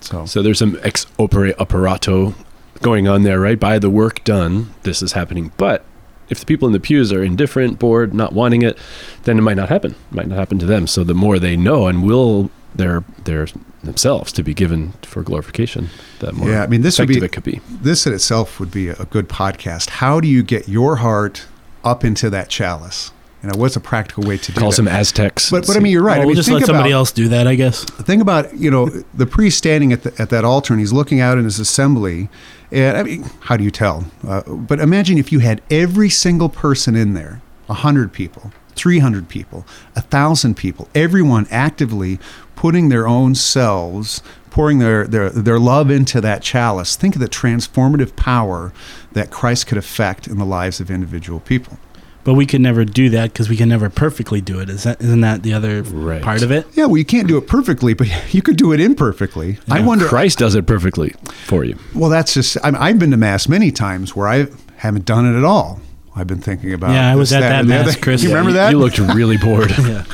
So, 0.00 0.26
So 0.26 0.42
there's 0.42 0.58
some 0.58 0.78
ex 0.82 1.06
opere 1.18 1.54
operato 1.58 2.34
going 2.82 3.08
on 3.08 3.22
there, 3.22 3.40
right? 3.40 3.58
By 3.58 3.78
the 3.78 3.90
work 3.90 4.22
done, 4.24 4.74
this 4.82 5.02
is 5.02 5.12
happening. 5.12 5.52
But 5.56 5.84
if 6.28 6.40
the 6.40 6.46
people 6.46 6.66
in 6.66 6.72
the 6.72 6.80
pews 6.80 7.12
are 7.12 7.22
indifferent, 7.22 7.78
bored, 7.78 8.12
not 8.12 8.32
wanting 8.32 8.62
it, 8.62 8.78
then 9.24 9.38
it 9.38 9.42
might 9.42 9.56
not 9.56 9.68
happen. 9.68 9.92
It 9.92 10.14
might 10.14 10.26
not 10.26 10.38
happen 10.38 10.58
to 10.58 10.66
them. 10.66 10.86
So 10.86 11.04
the 11.04 11.14
more 11.14 11.38
they 11.38 11.56
know 11.56 11.86
and 11.86 12.04
will 12.04 12.50
their 12.74 13.04
their 13.24 13.46
themselves 13.82 14.32
to 14.32 14.42
be 14.42 14.52
given 14.52 14.92
for 15.02 15.22
glorification, 15.22 15.88
the 16.18 16.32
more 16.32 16.50
yeah, 16.50 16.62
I 16.62 16.66
mean, 16.66 16.82
this 16.82 16.98
would 16.98 17.08
be, 17.08 17.18
it 17.18 17.32
could 17.32 17.44
be. 17.44 17.60
this 17.68 18.06
in 18.06 18.12
itself 18.12 18.60
would 18.60 18.70
be 18.70 18.88
a 18.88 19.06
good 19.06 19.28
podcast. 19.28 19.90
How 19.90 20.20
do 20.20 20.28
you 20.28 20.42
get 20.42 20.68
your 20.68 20.96
heart 20.96 21.46
up 21.86 22.04
into 22.04 22.28
that 22.30 22.48
chalice? 22.48 23.12
You 23.42 23.50
know, 23.52 23.58
what's 23.58 23.76
a 23.76 23.80
practical 23.80 24.24
way 24.24 24.38
to 24.38 24.52
do 24.52 24.58
Call 24.58 24.70
that? 24.70 24.76
some 24.76 24.88
Aztecs. 24.88 25.50
But, 25.50 25.66
but 25.66 25.76
I 25.76 25.80
mean, 25.80 25.92
you're 25.92 26.02
right. 26.02 26.14
Well, 26.18 26.22
I 26.22 26.24
we'll 26.24 26.28
mean, 26.30 26.36
just 26.36 26.48
think 26.48 26.60
let 26.60 26.66
somebody 26.66 26.90
about- 26.90 26.98
else 26.98 27.12
do 27.12 27.28
that, 27.28 27.46
I 27.46 27.54
guess. 27.54 27.84
Think 27.84 28.20
about 28.22 28.56
you 28.56 28.70
know 28.70 28.86
the 29.14 29.26
priest 29.26 29.58
standing 29.58 29.92
at 29.92 30.02
the, 30.02 30.12
at 30.20 30.30
that 30.30 30.44
altar 30.44 30.72
and 30.72 30.80
he's 30.80 30.92
looking 30.92 31.20
out 31.20 31.38
in 31.38 31.44
his 31.44 31.60
assembly, 31.60 32.28
and 32.72 32.96
I 32.96 33.02
mean, 33.04 33.22
how 33.40 33.56
do 33.56 33.62
you 33.62 33.70
tell? 33.70 34.04
Uh, 34.26 34.42
but 34.46 34.80
imagine 34.80 35.16
if 35.18 35.30
you 35.30 35.38
had 35.40 35.62
every 35.70 36.10
single 36.10 36.48
person 36.48 36.96
in 36.96 37.14
there, 37.14 37.40
hundred 37.68 38.12
people, 38.12 38.52
three 38.74 38.98
hundred 38.98 39.28
people, 39.28 39.64
a 39.94 40.00
thousand 40.00 40.56
people, 40.56 40.88
everyone 40.94 41.46
actively 41.50 42.18
putting 42.56 42.88
their 42.88 43.06
own 43.06 43.34
selves, 43.34 44.22
pouring 44.56 44.78
their 44.78 45.06
their 45.06 45.28
their 45.28 45.58
love 45.58 45.90
into 45.90 46.18
that 46.22 46.40
chalice. 46.42 46.96
Think 46.96 47.14
of 47.14 47.20
the 47.20 47.28
transformative 47.28 48.16
power 48.16 48.72
that 49.12 49.30
Christ 49.30 49.66
could 49.66 49.76
affect 49.76 50.26
in 50.26 50.38
the 50.38 50.46
lives 50.46 50.80
of 50.80 50.90
individual 50.90 51.40
people. 51.40 51.78
But 52.24 52.34
we 52.34 52.46
could 52.46 52.62
never 52.62 52.86
do 52.86 53.10
that 53.10 53.34
because 53.34 53.50
we 53.50 53.56
can 53.58 53.68
never 53.68 53.90
perfectly 53.90 54.40
do 54.40 54.58
it. 54.58 54.70
Is 54.70 54.84
that 54.84 54.98
isn't 55.02 55.20
that 55.20 55.42
the 55.42 55.52
other 55.52 55.82
Right. 55.82 56.22
part 56.22 56.42
of 56.42 56.50
it? 56.50 56.66
Yeah, 56.72 56.86
well, 56.86 56.96
you 56.96 57.04
can't 57.04 57.28
do 57.28 57.36
it 57.36 57.46
perfectly, 57.46 57.92
but 57.92 58.08
you 58.34 58.40
could 58.40 58.56
do 58.56 58.72
it 58.72 58.80
imperfectly. 58.80 59.58
I 59.68 59.82
wonder. 59.82 60.06
Christ 60.06 60.38
does 60.38 60.54
it 60.54 60.66
perfectly 60.66 61.14
for 61.44 61.62
you. 61.62 61.76
Well, 61.94 62.08
that's 62.08 62.32
just. 62.32 62.56
I 62.64 62.70
mean, 62.70 62.80
I've 62.80 62.98
been 62.98 63.10
to 63.10 63.18
mass 63.18 63.48
many 63.50 63.70
times 63.70 64.16
where 64.16 64.26
I 64.26 64.46
haven't 64.76 65.04
done 65.04 65.26
it 65.26 65.36
at 65.36 65.44
all. 65.44 65.82
I've 66.16 66.26
been 66.26 66.40
thinking 66.40 66.72
about. 66.72 66.92
Yeah, 66.92 67.12
I 67.12 67.14
was 67.14 67.28
this, 67.28 67.36
at 67.36 67.40
that 67.40 67.60
and 67.60 67.68
the 67.68 67.74
mass, 67.74 67.88
other. 67.88 67.98
Chris. 68.02 68.22
You 68.22 68.30
remember 68.30 68.52
you, 68.52 68.56
that? 68.56 68.70
You 68.70 68.78
looked 68.78 68.98
really 68.98 69.36
bored. 69.36 69.70
Yeah. 69.78 70.04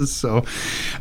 so, 0.06 0.44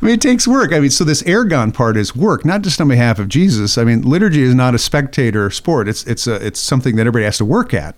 I 0.01 0.05
mean, 0.05 0.13
it 0.13 0.21
takes 0.21 0.47
work. 0.47 0.73
I 0.73 0.79
mean, 0.79 0.89
so 0.89 1.03
this 1.03 1.23
ergon 1.23 1.73
part 1.73 1.97
is 1.97 2.15
work, 2.15 2.45
not 2.45 2.61
just 2.61 2.79
on 2.81 2.87
behalf 2.87 3.19
of 3.19 3.29
Jesus. 3.29 3.77
I 3.77 3.83
mean, 3.83 4.01
liturgy 4.01 4.41
is 4.41 4.55
not 4.55 4.75
a 4.75 4.79
spectator 4.79 5.49
sport. 5.49 5.87
It's 5.87 6.05
it's 6.05 6.27
a 6.27 6.35
it's 6.45 6.59
something 6.59 6.95
that 6.95 7.01
everybody 7.01 7.25
has 7.25 7.37
to 7.37 7.45
work 7.45 7.73
at, 7.73 7.95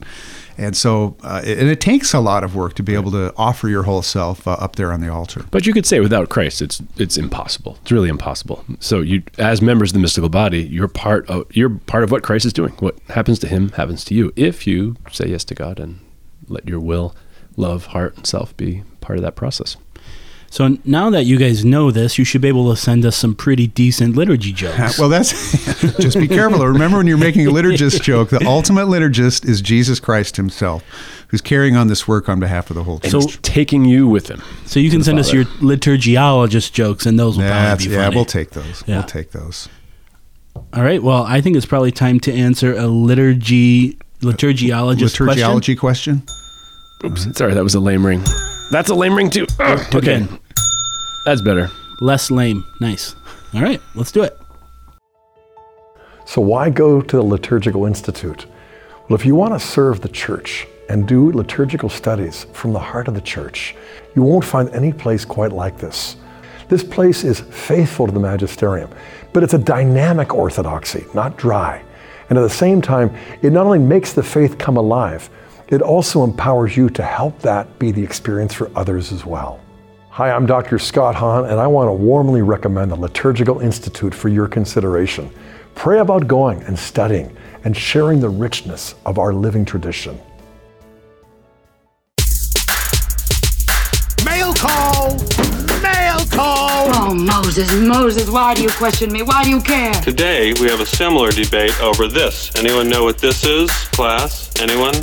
and 0.58 0.76
so 0.76 1.16
uh, 1.24 1.42
and 1.44 1.70
it 1.70 1.82
takes 1.82 2.14
a 2.14 2.20
lot 2.20 2.44
of 2.44 2.56
work 2.56 2.74
to 2.76 2.84
be 2.84 2.94
able 2.94 3.12
to 3.12 3.34
offer 3.38 3.68
your 3.68 3.84
whole 3.84 4.02
self 4.02 4.48
uh, 4.48 4.52
up 4.54 4.76
there 4.76 4.92
on 4.92 5.02
the 5.02 5.10
altar. 5.12 5.46
But 5.52 5.66
you 5.66 5.74
could 5.74 5.86
say 5.86 6.00
without 6.00 6.30
Christ, 6.30 6.62
it's 6.62 6.82
it's 6.98 7.18
impossible. 7.18 7.78
It's 7.82 7.92
really 7.92 8.10
impossible. 8.10 8.64
So 8.80 9.02
you, 9.02 9.24
as 9.38 9.62
members 9.62 9.92
of 9.92 9.94
the 9.94 10.00
mystical 10.00 10.30
body, 10.30 10.64
you're 10.64 10.88
part 10.88 11.30
of 11.30 11.46
you're 11.56 11.70
part 11.70 12.04
of 12.04 12.12
what 12.12 12.24
Christ 12.24 12.46
is 12.46 12.54
doing. 12.54 12.74
What 12.80 12.98
happens 13.10 13.40
to 13.40 13.48
Him 13.48 13.70
happens 13.70 14.04
to 14.06 14.14
you 14.14 14.34
if 14.36 14.68
you 14.68 14.98
say 15.12 15.28
yes 15.28 15.44
to 15.46 15.56
God 15.56 15.80
and 15.80 16.00
let 16.48 16.68
your 16.68 16.80
will, 16.80 17.16
love, 17.56 17.88
heart, 17.88 18.18
and 18.18 18.28
self 18.28 18.56
be 18.58 18.84
part 19.00 19.18
of 19.18 19.24
that 19.24 19.36
process. 19.36 19.78
So 20.52 20.78
now 20.84 21.10
that 21.12 21.24
you 21.24 21.38
guys 21.38 21.64
know 21.64 21.92
this, 21.92 22.18
you 22.18 22.26
should 22.26 22.42
be 22.42 22.50
able 22.50 22.70
to 22.72 22.76
send 22.76 23.06
us 23.06 23.16
some 23.16 23.34
pretty 23.34 23.68
decent 23.68 24.18
liturgy 24.18 24.52
jokes. 24.54 25.00
Well, 25.00 25.08
that's 25.08 25.32
just 25.98 26.20
be 26.20 26.28
careful. 26.28 26.68
Remember, 26.68 26.98
when 26.98 27.08
you're 27.08 27.18
making 27.18 27.48
a 27.48 27.50
liturgist 27.50 28.02
joke, 28.04 28.30
the 28.32 28.46
ultimate 28.46 28.88
liturgist 28.88 29.48
is 29.48 29.62
Jesus 29.62 30.02
Christ 30.02 30.36
Himself, 30.36 30.84
who's 31.30 31.40
carrying 31.40 31.78
on 31.78 31.88
this 31.88 32.06
work 32.06 32.28
on 32.28 32.42
behalf 32.42 32.70
of 32.70 32.76
the 32.76 32.84
whole 32.84 33.00
church. 33.00 33.12
So 33.12 33.22
taking 33.42 33.86
you 33.86 34.10
with 34.10 34.30
Him. 34.30 34.44
so 34.66 34.82
you 34.82 34.90
can 34.90 35.00
the 35.00 35.06
send 35.06 35.20
us 35.20 35.32
your 35.32 35.46
liturgiologist 35.46 36.74
jokes, 36.74 37.06
and 37.06 37.18
those 37.18 37.38
will 37.38 37.46
That's, 37.46 37.86
probably 37.86 37.96
be 37.96 38.02
yeah, 38.02 38.10
we'll 38.10 38.26
take 38.26 38.50
those. 38.50 38.84
Yeah. 38.86 38.98
We'll 38.98 39.08
take 39.08 39.32
those. 39.32 39.70
All 40.74 40.84
right. 40.84 41.02
Well, 41.02 41.24
I 41.24 41.40
think 41.40 41.56
it's 41.56 41.66
probably 41.66 41.94
time 41.94 42.20
to 42.22 42.34
answer 42.34 42.76
a 42.76 42.88
liturgy 42.88 43.98
liturgiologist. 44.20 45.18
Liturgiology 45.18 45.78
question. 45.78 46.24
Oops, 47.06 47.38
sorry, 47.38 47.54
that 47.54 47.64
was 47.64 47.74
a 47.74 47.80
lame 47.80 48.06
ring. 48.06 48.22
That's 48.72 48.90
a 48.90 48.96
lame 48.96 49.16
ring 49.16 49.30
too. 49.30 49.46
Ugh, 49.60 49.80
okay, 49.94 49.98
Again, 49.98 50.40
that's 51.26 51.42
better. 51.42 51.70
less 52.00 52.32
lame. 52.32 52.64
Nice. 52.80 53.16
All 53.54 53.62
right, 53.62 53.82
let's 53.96 54.12
do 54.12 54.24
it. 54.24 54.38
So, 56.26 56.42
why 56.42 56.70
go 56.70 57.02
to 57.02 57.16
the 57.18 57.24
Liturgical 57.24 57.86
Institute? 57.86 58.46
Well, 59.10 59.20
if 59.20 59.26
you 59.26 59.36
want 59.36 59.54
to 59.54 59.60
serve 59.60 60.00
the 60.02 60.08
church 60.10 60.68
and 60.90 61.06
do 61.08 61.32
liturgical 61.32 61.90
studies 61.90 62.46
from 62.54 62.72
the 62.72 62.80
heart 62.80 63.08
of 63.10 63.14
the 63.14 63.22
church, 63.22 63.76
you 64.16 64.22
won't 64.24 64.46
find 64.46 64.70
any 64.70 64.94
place 64.94 65.26
quite 65.26 65.52
like 65.52 65.78
this. 65.78 66.16
This 66.70 66.84
place 66.84 67.26
is 67.26 67.42
faithful 67.42 68.08
to 68.08 68.14
the 68.14 68.20
magisterium, 68.22 68.90
but 69.34 69.44
it's 69.44 69.54
a 69.54 69.58
dynamic 69.58 70.34
orthodoxy, 70.34 71.06
not 71.14 71.38
dry. 71.38 71.84
And 72.30 72.38
at 72.40 72.44
the 72.44 72.50
same 72.50 72.82
time, 72.82 73.14
it 73.42 73.52
not 73.52 73.66
only 73.66 73.80
makes 73.80 74.14
the 74.14 74.24
faith 74.24 74.58
come 74.58 74.78
alive, 74.78 75.30
it 75.72 75.82
also 75.82 76.24
empowers 76.26 76.76
you 76.76 76.90
to 76.90 77.02
help 77.02 77.40
that 77.40 77.80
be 77.80 77.92
the 77.92 78.04
experience 78.04 78.54
for 78.54 78.70
others 78.76 79.14
as 79.14 79.26
well. 79.26 79.60
Hi, 80.10 80.30
I'm 80.30 80.46
Dr. 80.46 80.78
Scott 80.78 81.16
Hahn, 81.16 81.46
and 81.46 81.62
I 81.62 81.68
want 81.68 81.88
to 81.88 81.94
warmly 81.94 82.42
recommend 82.42 82.92
the 82.92 82.98
Liturgical 82.98 83.62
Institute 83.62 84.14
for 84.14 84.28
your 84.28 84.50
consideration. 84.50 85.32
Pray 85.74 86.00
about 86.00 86.28
going 86.28 86.62
and 86.64 86.78
studying 86.78 87.36
and 87.64 87.76
sharing 87.76 88.20
the 88.20 88.28
richness 88.28 88.96
of 89.06 89.18
our 89.18 89.34
living 89.34 89.64
tradition. 89.64 90.20
Mail 94.26 94.54
call! 94.54 95.16
Mail 95.82 96.20
call! 96.28 96.92
Oh, 96.94 97.16
Moses, 97.16 97.72
Moses, 97.72 98.30
why 98.30 98.54
do 98.54 98.62
you 98.62 98.70
question 98.72 99.14
me? 99.14 99.22
Why 99.22 99.46
do 99.46 99.50
you 99.50 99.62
care? 99.62 99.94
Today, 99.94 100.52
we 100.60 100.68
have 100.68 100.82
a 100.82 100.86
similar 100.86 101.32
debate 101.32 101.82
over 101.82 102.10
this. 102.10 102.54
Anyone 102.58 102.90
know 102.90 103.06
what 103.06 103.20
this 103.20 103.46
is, 103.46 103.72
class? 103.94 104.52
Anyone? 104.60 104.96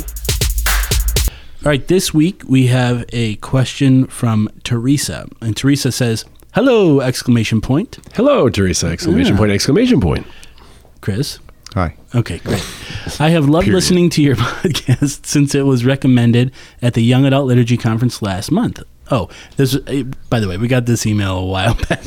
All 1.65 1.69
right, 1.69 1.85
this 1.87 2.13
week 2.13 2.43
we 2.47 2.67
have 2.67 3.03
a 3.11 3.35
question 3.37 4.07
from 4.07 4.49
Teresa, 4.63 5.27
and 5.41 5.57
Teresa 5.57 5.91
says, 5.91 6.23
"Hello!" 6.53 7.01
Exclamation 7.01 7.59
point. 7.59 7.99
Hello, 8.15 8.49
Teresa! 8.49 8.87
Exclamation 8.87 9.33
Yeah. 9.33 9.39
point! 9.39 9.51
Exclamation 9.51 9.99
point! 9.99 10.25
Chris. 11.01 11.39
Hi. 11.75 11.95
Okay, 12.15 12.39
great. 12.39 12.65
I 13.19 13.29
have 13.29 13.47
loved 13.47 13.65
Period. 13.65 13.75
listening 13.77 14.09
to 14.11 14.23
your 14.23 14.35
podcast 14.37 15.25
since 15.25 15.53
it 15.53 15.65
was 15.65 15.85
recommended 15.85 16.51
at 16.81 16.93
the 16.95 17.03
Young 17.03 17.25
Adult 17.25 17.47
Liturgy 17.47 17.77
Conference 17.77 18.21
last 18.21 18.51
month. 18.51 18.81
Oh, 19.11 19.29
this. 19.57 19.75
uh, 19.75 20.03
By 20.29 20.39
the 20.39 20.47
way, 20.47 20.57
we 20.57 20.67
got 20.67 20.85
this 20.85 21.05
email 21.05 21.37
a 21.37 21.45
while 21.45 21.73
back. 21.89 22.05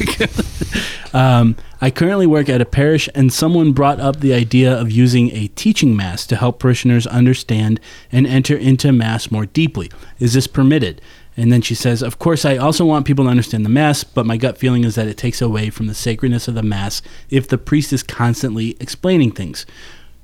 um, 1.15 1.57
I 1.81 1.91
currently 1.91 2.27
work 2.27 2.49
at 2.49 2.61
a 2.61 2.65
parish, 2.65 3.09
and 3.15 3.33
someone 3.33 3.73
brought 3.73 4.01
up 4.01 4.21
the 4.21 4.33
idea 4.35 4.73
of 4.73 4.91
using 4.91 5.31
a 5.33 5.49
teaching 5.49 5.97
mass 5.97 6.27
to 6.29 6.37
help 6.37 6.59
parishioners 6.59 7.07
understand 7.07 7.81
and 8.11 8.27
enter 8.27 8.57
into 8.57 8.93
mass 8.93 9.31
more 9.31 9.47
deeply. 9.47 9.91
Is 10.19 10.35
this 10.35 10.47
permitted? 10.47 11.01
And 11.37 11.51
then 11.51 11.63
she 11.63 11.75
says, 11.75 12.03
Of 12.03 12.19
course, 12.19 12.45
I 12.45 12.57
also 12.57 12.85
want 12.85 13.07
people 13.07 13.25
to 13.25 13.31
understand 13.31 13.65
the 13.65 13.71
Mass, 13.71 14.05
but 14.05 14.27
my 14.27 14.37
gut 14.37 14.59
feeling 14.59 14.85
is 14.85 14.97
that 14.97 15.07
it 15.09 15.17
takes 15.17 15.41
away 15.41 15.71
from 15.71 15.87
the 15.87 15.95
sacredness 15.95 16.47
of 16.47 16.55
the 16.55 16.63
Mass 16.63 17.01
if 17.31 17.49
the 17.49 17.57
priest 17.57 17.93
is 17.93 18.03
constantly 18.03 18.77
explaining 18.81 19.33
things. 19.33 19.65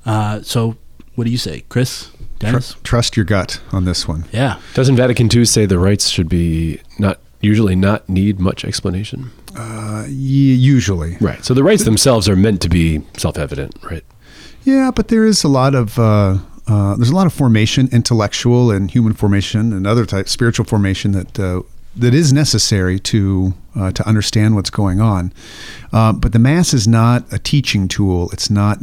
Uh, 0.05 0.43
so 0.43 0.77
What 1.18 1.24
do 1.24 1.33
you 1.33 1.37
say, 1.38 1.64
Chris? 1.68 2.12
Tr- 2.38 2.59
trust 2.85 3.16
your 3.16 3.24
gut 3.24 3.61
on 3.72 3.85
this 3.87 4.07
one. 4.07 4.26
yeah. 4.31 4.61
Doesn't 4.74 4.94
Vatican 4.94 5.28
II 5.35 5.44
say 5.46 5.66
the 5.66 5.76
rites 5.76 6.09
should 6.09 6.28
be 6.28 6.81
not 7.00 7.18
usually 7.40 7.74
not 7.74 8.09
need 8.09 8.38
much 8.38 8.64
explanation? 8.64 9.33
Uh, 9.57 10.04
y- 10.07 10.12
usually. 10.76 11.16
Right. 11.20 11.44
So 11.44 11.54
the 11.54 11.64
rites 11.64 11.83
themselves 11.83 12.28
are 12.28 12.37
meant 12.37 12.61
to 12.62 12.68
be 12.68 13.02
self-evident, 13.16 13.74
right? 13.83 14.04
Yeah, 14.62 14.92
but 14.94 15.09
there 15.09 15.24
is 15.24 15.42
a 15.42 15.48
lot 15.48 15.74
of 15.74 15.98
uh, 15.98 16.38
uh, 16.68 16.94
there's 16.94 17.11
a 17.11 17.16
lot 17.16 17.26
of 17.26 17.33
formation, 17.33 17.88
intellectual 17.90 18.70
and 18.70 18.88
human 18.88 19.12
formation, 19.12 19.72
and 19.72 19.88
other 19.88 20.07
type 20.07 20.28
spiritual 20.28 20.66
formation 20.66 21.11
that 21.12 21.40
uh, 21.40 21.62
that 21.96 22.14
is 22.14 22.33
necessary 22.33 22.98
to 23.01 23.55
uh, 23.79 23.92
to 23.92 24.07
understand 24.09 24.57
what's 24.57 24.70
going 24.70 25.01
on. 25.01 25.33
Uh, 25.92 26.12
but 26.12 26.33
the 26.33 26.38
mass 26.38 26.74
is 26.74 26.88
not 26.88 27.24
a 27.33 27.38
teaching 27.38 27.87
tool. 27.87 28.29
It's 28.33 28.51
not. 28.51 28.79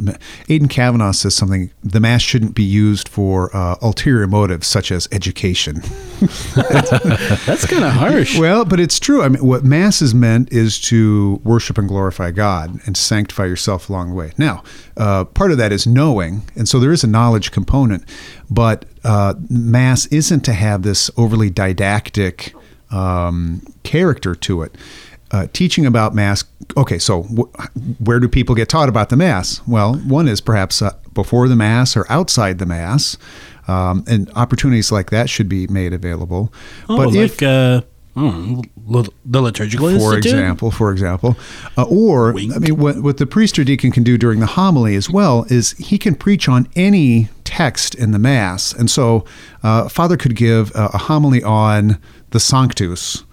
Aidan 0.48 0.68
Kavanagh 0.68 1.12
says 1.12 1.34
something. 1.34 1.70
The 1.84 2.00
mass 2.00 2.22
shouldn't 2.22 2.54
be 2.54 2.62
used 2.62 3.08
for 3.08 3.54
uh, 3.54 3.76
ulterior 3.82 4.26
motives 4.26 4.66
such 4.66 4.90
as 4.90 5.06
education. 5.12 5.76
That's 6.54 7.66
kind 7.66 7.84
of 7.84 7.92
harsh. 7.92 8.38
Well, 8.38 8.64
but 8.64 8.80
it's 8.80 8.98
true. 8.98 9.22
I 9.22 9.28
mean, 9.28 9.44
what 9.44 9.64
Mass 9.64 10.00
is 10.00 10.14
meant 10.14 10.52
is 10.52 10.80
to 10.82 11.40
worship 11.44 11.78
and 11.78 11.86
glorify 11.86 12.30
God 12.30 12.80
and 12.86 12.96
sanctify 12.96 13.44
yourself 13.44 13.90
along 13.90 14.10
the 14.10 14.14
way. 14.14 14.32
Now, 14.38 14.64
uh, 14.96 15.24
part 15.24 15.52
of 15.52 15.58
that 15.58 15.72
is 15.72 15.86
knowing, 15.86 16.42
and 16.56 16.68
so 16.68 16.80
there 16.80 16.92
is 16.92 17.04
a 17.04 17.08
knowledge 17.08 17.52
component, 17.52 18.04
but 18.50 18.86
uh, 19.04 19.34
Mass 19.48 20.06
isn't 20.06 20.40
to 20.40 20.54
have 20.54 20.82
this 20.82 21.10
overly 21.16 21.50
didactic 21.50 22.54
um, 22.90 23.62
character 23.82 24.34
to 24.34 24.62
it. 24.62 24.74
Uh, 25.32 25.46
teaching 25.52 25.84
about 25.84 26.14
Mass, 26.14 26.44
okay, 26.76 26.98
so 26.98 27.24
wh- 27.24 28.00
where 28.00 28.20
do 28.20 28.28
people 28.28 28.54
get 28.54 28.68
taught 28.68 28.88
about 28.88 29.08
the 29.08 29.16
Mass? 29.16 29.60
Well, 29.66 29.94
one 29.94 30.28
is 30.28 30.40
perhaps 30.40 30.80
uh, 30.80 30.92
before 31.14 31.48
the 31.48 31.56
Mass 31.56 31.96
or 31.96 32.06
outside 32.08 32.58
the 32.58 32.66
Mass. 32.66 33.18
Um, 33.68 34.04
and 34.06 34.30
opportunities 34.36 34.92
like 34.92 35.10
that 35.10 35.28
should 35.28 35.48
be 35.48 35.66
made 35.66 35.92
available. 35.92 36.52
Oh, 36.88 36.96
but 36.96 37.08
like 37.08 37.16
if, 37.16 37.42
uh, 37.42 37.82
I 38.16 38.20
don't 38.20 38.52
know, 38.52 38.62
lit- 38.86 39.10
the 39.24 39.42
liturgical 39.42 39.88
for 39.88 40.14
institute. 40.14 40.24
example, 40.38 40.70
for 40.70 40.90
example, 40.90 41.36
uh, 41.76 41.82
or 41.84 42.32
Wink. 42.32 42.54
I 42.56 42.58
mean, 42.58 42.76
what, 42.78 43.02
what 43.02 43.18
the 43.18 43.26
priest 43.26 43.58
or 43.58 43.64
deacon 43.64 43.90
can 43.92 44.02
do 44.02 44.16
during 44.16 44.40
the 44.40 44.46
homily 44.46 44.96
as 44.96 45.10
well 45.10 45.44
is 45.50 45.72
he 45.72 45.98
can 45.98 46.14
preach 46.14 46.48
on 46.48 46.66
any 46.74 47.28
text 47.44 47.94
in 47.94 48.12
the 48.12 48.18
mass, 48.18 48.72
and 48.72 48.90
so 48.90 49.24
uh, 49.62 49.88
father 49.88 50.16
could 50.16 50.34
give 50.34 50.70
a, 50.74 50.86
a 50.94 50.98
homily 50.98 51.42
on 51.42 51.98
the 52.30 52.40
Sanctus 52.40 53.24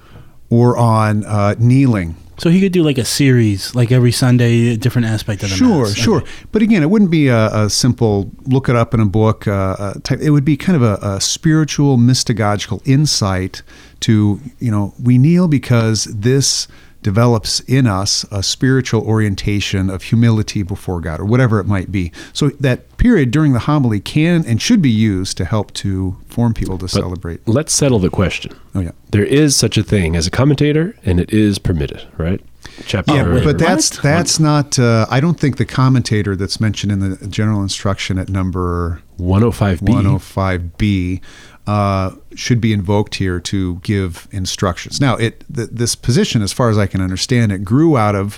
or 0.49 0.77
on 0.77 1.23
uh, 1.25 1.55
kneeling. 1.57 2.15
So 2.37 2.49
he 2.49 2.59
could 2.59 2.71
do 2.71 2.81
like 2.83 2.97
a 2.97 3.05
series, 3.05 3.75
like 3.75 3.91
every 3.91 4.11
Sunday, 4.11 4.69
a 4.73 4.77
different 4.77 5.07
aspect 5.07 5.43
of 5.43 5.49
the 5.49 5.55
Sure, 5.55 5.83
mass. 5.85 5.93
sure. 5.93 6.21
Okay. 6.21 6.31
But 6.51 6.61
again, 6.61 6.81
it 6.81 6.89
wouldn't 6.89 7.11
be 7.11 7.27
a, 7.27 7.47
a 7.65 7.69
simple 7.69 8.31
look 8.45 8.69
it 8.69 8.75
up 8.75 8.93
in 8.93 8.99
a 8.99 9.05
book 9.05 9.47
uh, 9.47 9.51
uh, 9.51 9.93
type. 10.03 10.19
It 10.19 10.31
would 10.31 10.43
be 10.45 10.57
kind 10.57 10.75
of 10.75 10.81
a, 10.81 10.95
a 11.15 11.21
spiritual, 11.21 11.97
mystagogical 11.97 12.81
insight 12.87 13.61
to, 14.01 14.39
you 14.59 14.71
know, 14.71 14.93
we 15.01 15.17
kneel 15.17 15.47
because 15.47 16.05
this 16.05 16.67
develops 17.03 17.59
in 17.61 17.85
us 17.85 18.25
a 18.31 18.41
spiritual 18.41 19.01
orientation 19.01 19.89
of 19.89 20.03
humility 20.03 20.63
before 20.63 21.01
God 21.01 21.19
or 21.19 21.25
whatever 21.25 21.59
it 21.59 21.65
might 21.65 21.91
be. 21.91 22.11
So 22.31 22.49
that 22.49 22.97
period 22.97 23.31
during 23.31 23.53
the 23.53 23.59
homily 23.59 23.99
can 23.99 24.45
and 24.45 24.61
should 24.61 24.81
be 24.81 24.89
used 24.89 25.37
to 25.37 25.45
help 25.45 25.73
to 25.73 26.17
form 26.27 26.53
people 26.53 26.77
to 26.79 26.87
celebrate. 26.87 27.47
Let's 27.47 27.73
settle 27.73 27.99
the 27.99 28.09
question. 28.09 28.53
Oh, 28.73 28.79
yeah. 28.79 28.91
There 29.11 29.25
is 29.25 29.55
such 29.55 29.77
a 29.77 29.83
thing 29.83 30.15
as 30.15 30.25
a 30.25 30.31
commentator, 30.31 30.95
and 31.05 31.19
it 31.19 31.31
is 31.31 31.59
permitted, 31.59 32.07
right? 32.17 32.41
Chapter. 32.85 33.13
Yeah, 33.13 33.41
but 33.43 33.59
that's 33.59 33.97
what? 33.97 34.03
that's 34.03 34.39
not. 34.39 34.79
Uh, 34.79 35.05
I 35.09 35.19
don't 35.19 35.39
think 35.39 35.57
the 35.57 35.65
commentator 35.65 36.35
that's 36.35 36.59
mentioned 36.59 36.91
in 36.91 36.99
the 36.99 37.27
general 37.27 37.61
instruction 37.61 38.17
at 38.17 38.29
number 38.29 39.01
105B. 39.19 39.79
105B 39.79 41.21
uh, 41.65 42.11
should 42.35 42.59
be 42.59 42.73
invoked 42.73 43.15
here 43.15 43.39
to 43.39 43.75
give 43.83 44.27
instructions. 44.31 44.99
Now, 44.99 45.15
it 45.15 45.45
th- 45.53 45.69
this 45.71 45.95
position, 45.95 46.41
as 46.41 46.51
far 46.51 46.69
as 46.69 46.77
I 46.77 46.87
can 46.87 46.99
understand 46.99 47.53
it, 47.53 47.59
grew 47.63 47.95
out 47.95 48.15
of 48.15 48.37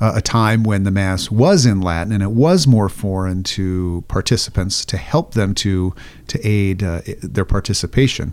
uh, 0.00 0.12
a 0.16 0.22
time 0.22 0.62
when 0.64 0.84
the 0.84 0.90
Mass 0.90 1.30
was 1.30 1.66
in 1.66 1.82
Latin 1.82 2.12
and 2.14 2.22
it 2.22 2.30
was 2.30 2.66
more 2.66 2.88
foreign 2.88 3.42
to 3.42 4.04
participants 4.08 4.86
to 4.86 4.96
help 4.96 5.34
them 5.34 5.54
to 5.56 5.94
to 6.28 6.40
aid 6.48 6.82
uh, 6.82 7.02
their 7.22 7.44
participation. 7.44 8.32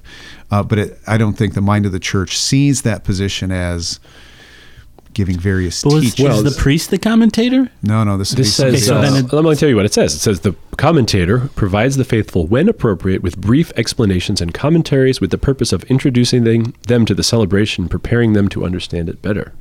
Uh, 0.50 0.64
but 0.64 0.80
it, 0.80 1.00
I 1.06 1.18
don't 1.18 1.34
think 1.38 1.54
the 1.54 1.62
mind 1.62 1.86
of 1.86 1.92
the 1.92 2.00
Church 2.00 2.38
sees 2.38 2.84
that 2.84 3.04
position 3.04 3.52
as 3.52 4.00
giving 5.14 5.38
various 5.38 5.84
But 5.84 5.94
was, 5.96 6.04
teachings. 6.16 6.30
was 6.30 6.44
the 6.56 6.62
priest 6.62 6.92
the 6.92 6.98
commentator? 7.00 7.70
no, 7.82 8.04
no, 8.06 8.18
this, 8.18 8.32
would 8.32 8.38
This 8.38 8.48
be 8.48 8.52
something 8.52 8.76
says, 8.78 8.88
so 8.88 8.96
uh, 8.98 9.02
then 9.02 9.26
it- 9.26 9.34
let 9.34 9.44
me 9.44 9.54
tell 9.56 9.68
you 9.68 9.76
what 9.76 9.86
it 9.86 9.94
says. 9.94 10.14
It 10.16 10.20
says 10.20 10.40
the 10.42 10.54
commentator 10.80 11.50
provides 11.56 11.98
the 11.98 12.06
faithful 12.06 12.48
when 12.48 12.70
appropriate 12.70 13.22
with 13.22 13.38
brief 13.38 13.72
explanations 13.76 14.40
and 14.40 14.54
commentaries 14.54 15.20
with 15.20 15.30
the 15.30 15.38
purpose 15.38 15.74
of 15.74 15.84
introducing 15.84 16.46
them, 16.46 16.74
them 16.88 17.06
to 17.06 17.14
the 17.14 17.22
celebration, 17.22 17.90
preparing 17.90 18.32
them 18.32 18.48
to 18.48 18.64
understand 18.64 19.10
it 19.10 19.22
better. 19.22 19.52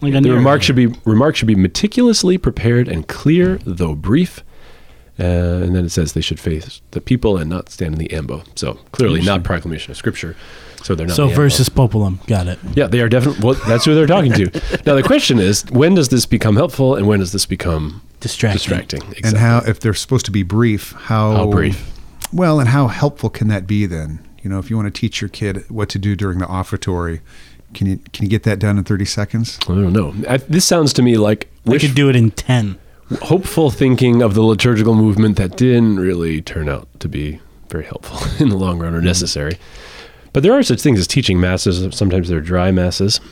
Like 0.00 0.14
The 0.22 0.32
remark 0.32 0.62
should 0.62 0.74
be 0.74 0.86
remarks 1.04 1.38
should 1.38 1.48
be 1.48 1.54
meticulously 1.54 2.38
prepared 2.38 2.88
and 2.88 3.06
clear, 3.06 3.58
though 3.64 3.94
brief. 3.94 4.42
Uh, 5.18 5.62
and 5.62 5.74
then 5.74 5.84
it 5.84 5.90
says 5.90 6.14
they 6.14 6.20
should 6.22 6.40
face 6.40 6.80
the 6.92 7.00
people 7.00 7.36
and 7.36 7.48
not 7.50 7.68
stand 7.68 7.94
in 7.94 7.98
the 7.98 8.12
ambo. 8.12 8.42
So 8.54 8.74
clearly, 8.92 9.20
not 9.20 9.44
proclamation 9.44 9.90
of 9.90 9.98
scripture. 9.98 10.36
So 10.86 10.94
they're 10.94 11.06
not. 11.08 11.16
So 11.16 11.24
the 11.26 11.32
ambo. 11.32 11.42
versus 11.42 11.68
populum. 11.68 12.24
Got 12.28 12.46
it. 12.46 12.58
Yeah, 12.74 12.86
they 12.86 13.00
are 13.00 13.08
definitely. 13.08 13.42
Well, 13.44 13.54
that's 13.66 13.84
who 13.84 13.94
they're 13.96 14.06
talking 14.06 14.32
to. 14.34 14.44
now 14.86 14.94
the 14.94 15.02
question 15.02 15.40
is, 15.40 15.64
when 15.70 15.94
does 15.94 16.10
this 16.10 16.26
become 16.26 16.54
helpful, 16.54 16.94
and 16.94 17.06
when 17.08 17.18
does 17.18 17.32
this 17.32 17.44
become 17.46 18.02
Distracting. 18.20 18.58
distracting? 18.90 19.02
and 19.24 19.36
how 19.36 19.58
if 19.66 19.80
they're 19.80 19.94
supposed 19.94 20.24
to 20.26 20.30
be 20.30 20.42
brief, 20.44 20.92
how 20.92 21.32
How 21.32 21.50
brief? 21.50 21.92
Well, 22.32 22.60
and 22.60 22.68
how 22.68 22.86
helpful 22.86 23.30
can 23.30 23.48
that 23.48 23.66
be 23.66 23.84
then? 23.86 24.20
You 24.42 24.50
know, 24.50 24.58
if 24.60 24.70
you 24.70 24.76
want 24.76 24.92
to 24.94 25.00
teach 25.00 25.20
your 25.20 25.28
kid 25.28 25.64
what 25.68 25.88
to 25.88 25.98
do 25.98 26.14
during 26.14 26.38
the 26.38 26.46
offertory, 26.46 27.20
can 27.74 27.88
you 27.88 27.98
can 28.12 28.24
you 28.24 28.30
get 28.30 28.44
that 28.44 28.60
done 28.60 28.78
in 28.78 28.84
thirty 28.84 29.04
seconds? 29.04 29.58
I 29.64 29.74
don't 29.74 29.92
know. 29.92 30.14
I, 30.28 30.36
this 30.36 30.64
sounds 30.64 30.92
to 30.94 31.02
me 31.02 31.16
like 31.18 31.50
We 31.64 31.72
wish, 31.72 31.82
could 31.86 31.96
do 31.96 32.08
it 32.08 32.14
in 32.14 32.30
10. 32.30 32.78
hopeful 33.22 33.70
thinking 33.70 34.22
of 34.22 34.34
the 34.34 34.42
liturgical 34.42 34.94
movement 34.94 35.36
that 35.36 35.56
didn't 35.56 35.98
really 35.98 36.40
turn 36.42 36.68
out 36.68 36.86
to 37.00 37.08
be 37.08 37.40
very 37.70 37.84
helpful 37.84 38.18
in 38.44 38.50
the 38.50 38.56
long 38.56 38.78
run 38.78 38.94
or 38.94 39.02
necessary. 39.02 39.58
But 40.36 40.42
there 40.42 40.52
are 40.52 40.62
such 40.62 40.82
things 40.82 40.98
as 40.98 41.06
teaching 41.06 41.40
masses. 41.40 41.96
Sometimes 41.96 42.28
they're 42.28 42.42
dry 42.42 42.70
masses, 42.70 43.22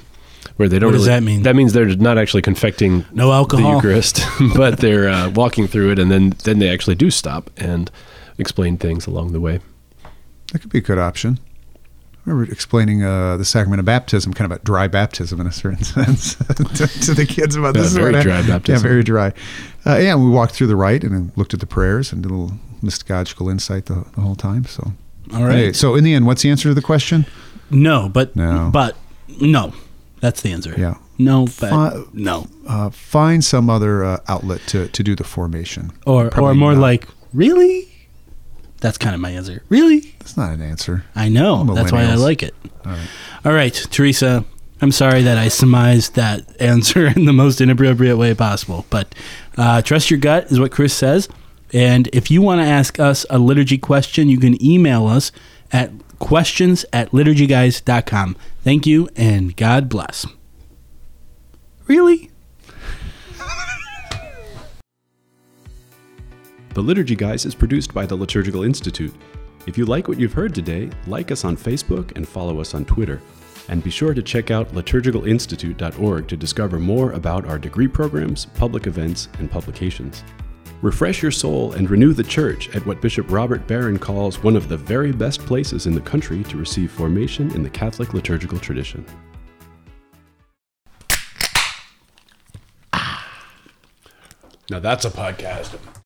where 0.57 0.71
they 0.71 0.79
don't. 0.79 0.87
What 0.89 0.93
does 0.97 1.07
really- 1.07 1.17
that 1.21 1.23
mean? 1.23 1.43
That 1.43 1.55
means 1.55 1.75
they're 1.75 1.85
not 1.97 2.17
actually 2.17 2.41
confecting 2.41 3.05
No 3.13 3.31
alcohol 3.31 3.73
the. 3.73 3.77
Eucharist, 3.77 4.23
but 4.57 4.79
they're 4.79 5.11
uh, 5.11 5.29
walking 5.29 5.67
through 5.67 5.91
it, 5.93 5.99
and 5.99 6.11
then 6.11 6.31
then 6.45 6.61
they 6.61 6.71
actually 6.71 6.95
do 6.95 7.11
stop 7.11 7.51
and 7.59 7.91
explain 8.39 8.79
things 8.79 9.07
along 9.07 9.33
the 9.33 9.41
way. 9.41 9.61
That 10.53 10.61
could 10.61 10.71
be 10.71 10.79
a 10.79 10.81
good 10.81 10.97
option. 10.97 11.39
I 12.27 12.31
remember 12.31 12.51
explaining 12.51 13.05
uh, 13.05 13.37
the 13.37 13.45
sacrament 13.45 13.81
of 13.81 13.85
baptism, 13.85 14.33
kind 14.33 14.51
of 14.51 14.59
a 14.59 14.65
dry 14.65 14.89
baptism 14.89 15.43
in 15.43 15.47
a 15.47 15.53
certain 15.53 15.85
sense, 15.97 16.37
to, 16.37 16.87
to 17.03 17.13
the 17.13 17.27
kids 17.29 17.55
about 17.55 17.77
Yeah, 17.77 17.83
this. 17.83 17.91
is 17.91 17.99
very 17.99 18.13
dry 18.23 18.37
hap- 18.37 18.47
baptism. 18.49 18.83
Yeah, 18.83 18.91
very 18.91 19.03
dry. 19.03 19.35
Uh, 19.85 19.99
yeah, 19.99 20.15
we 20.15 20.31
walked 20.31 20.55
through 20.55 20.69
the 20.69 20.77
rite 20.77 21.05
and 21.05 21.33
looked 21.37 21.53
at 21.53 21.61
the 21.61 21.67
prayers 21.67 22.15
and 22.15 22.23
did 22.23 22.33
a 22.33 22.35
little 22.35 22.57
mystagogical 22.83 23.51
insight 23.51 23.85
the, 23.87 24.07
the 24.15 24.23
whole 24.23 24.37
time. 24.37 24.65
So, 24.65 24.93
All 25.33 25.43
right. 25.45 25.55
Hey, 25.57 25.73
so 25.73 25.95
in 25.95 26.05
the 26.05 26.13
end, 26.15 26.27
what's 26.27 26.43
the 26.43 26.51
answer 26.51 26.69
to 26.69 26.75
the 26.75 26.83
question? 26.83 27.27
No, 27.71 28.09
but 28.09 28.35
No. 28.37 28.71
but 28.73 28.97
no. 29.41 29.73
That's 30.21 30.41
the 30.43 30.53
answer. 30.53 30.75
Yeah. 30.77 30.95
No, 31.19 31.45
but 31.61 31.71
Fi- 31.71 32.03
no. 32.13 32.47
Uh, 32.67 32.91
find 32.91 33.45
some 33.45 33.71
other 33.71 34.05
uh, 34.05 34.19
outlet 34.29 34.61
to, 34.69 34.89
to 34.89 35.03
do 35.03 35.15
the 35.15 35.25
formation. 35.25 35.93
Or 36.07 36.37
or 36.39 36.55
more 36.55 36.73
not. 36.73 36.81
like, 36.81 37.09
really? 37.33 37.89
That's 38.81 38.99
kind 38.99 39.15
of 39.15 39.21
my 39.21 39.31
answer. 39.31 39.63
Really? 39.69 40.01
That's 40.19 40.37
not 40.37 40.53
an 40.53 40.61
answer. 40.61 41.05
I 41.15 41.29
know. 41.29 41.65
That's 41.75 41.93
why 41.93 42.03
I 42.05 42.15
like 42.17 42.43
it. 42.43 42.55
All 43.45 43.53
right, 43.53 43.73
Teresa. 43.91 44.45
I'm 44.83 44.93
sorry 44.93 45.23
that 45.23 45.39
I 45.39 45.49
surmised 45.49 46.17
that 46.17 46.45
answer 46.61 47.07
in 47.07 47.25
the 47.27 47.33
most 47.33 47.61
inappropriate 47.61 48.19
way 48.19 48.35
possible, 48.35 48.85
but 48.91 49.15
uh, 49.57 49.81
trust 49.83 50.11
your 50.11 50.19
gut 50.21 50.51
is 50.51 50.59
what 50.61 50.73
Chris 50.73 50.93
says. 50.93 51.29
And 51.75 52.09
if 52.13 52.31
you 52.31 52.41
want 52.41 52.61
to 52.61 52.67
ask 52.67 53.01
us 53.01 53.27
a 53.29 53.39
liturgy 53.39 53.79
question, 53.79 54.29
you 54.29 54.39
can 54.39 54.63
email 54.65 55.09
us 55.09 55.33
at 55.73 55.91
questions 56.21 56.87
at 56.93 57.11
liturgyguys.com. 57.11 58.37
Thank 58.63 58.87
you 58.87 59.09
and 59.17 59.57
God 59.57 59.89
bless. 59.89 60.25
Really? 61.89 62.31
The 66.75 66.83
Liturgy 66.83 67.15
Guys 67.15 67.45
is 67.45 67.55
produced 67.55 67.93
by 67.93 68.07
the 68.07 68.17
Liturgical 68.17 68.63
Institute. 68.65 69.15
If 69.67 69.79
you 69.79 69.85
like 69.85 70.09
what 70.09 70.19
you've 70.19 70.33
heard 70.33 70.55
today, 70.55 70.91
like 71.07 71.31
us 71.31 71.45
on 71.45 71.57
Facebook 71.57 72.17
and 72.17 72.27
follow 72.27 72.61
us 72.61 72.75
on 72.75 72.85
Twitter. 72.85 73.21
And 73.69 73.83
be 73.83 73.91
sure 73.91 74.13
to 74.13 74.23
check 74.23 74.51
out 74.51 74.73
liturgicalinstitute.org 74.73 76.29
to 76.29 76.37
discover 76.37 76.79
more 76.79 77.13
about 77.13 77.47
our 77.47 77.59
degree 77.59 77.89
programs, 77.89 78.47
public 78.47 78.87
events, 78.87 79.29
and 79.39 79.51
publications. 79.51 80.23
Refresh 80.85 81.23
your 81.23 81.31
soul 81.31 81.73
and 81.73 81.89
renew 81.89 82.13
the 82.13 82.23
church 82.23 82.69
at 82.77 82.85
what 82.85 83.01
Bishop 83.01 83.31
Robert 83.31 83.67
Barron 83.67 83.99
calls 83.99 84.43
one 84.43 84.55
of 84.55 84.69
the 84.69 84.77
very 84.77 85.13
best 85.13 85.41
places 85.41 85.87
in 85.87 85.95
the 85.95 86.01
country 86.03 86.43
to 86.45 86.59
receive 86.59 86.93
formation 86.93 87.51
in 87.53 87.63
the 87.63 87.71
Catholic 87.71 88.13
liturgical 88.13 88.59
tradition. 88.59 89.03
Ah. 92.93 93.27
Now 94.69 94.79
that's 94.79 95.07
a 95.07 95.11
podcast. 95.11 95.79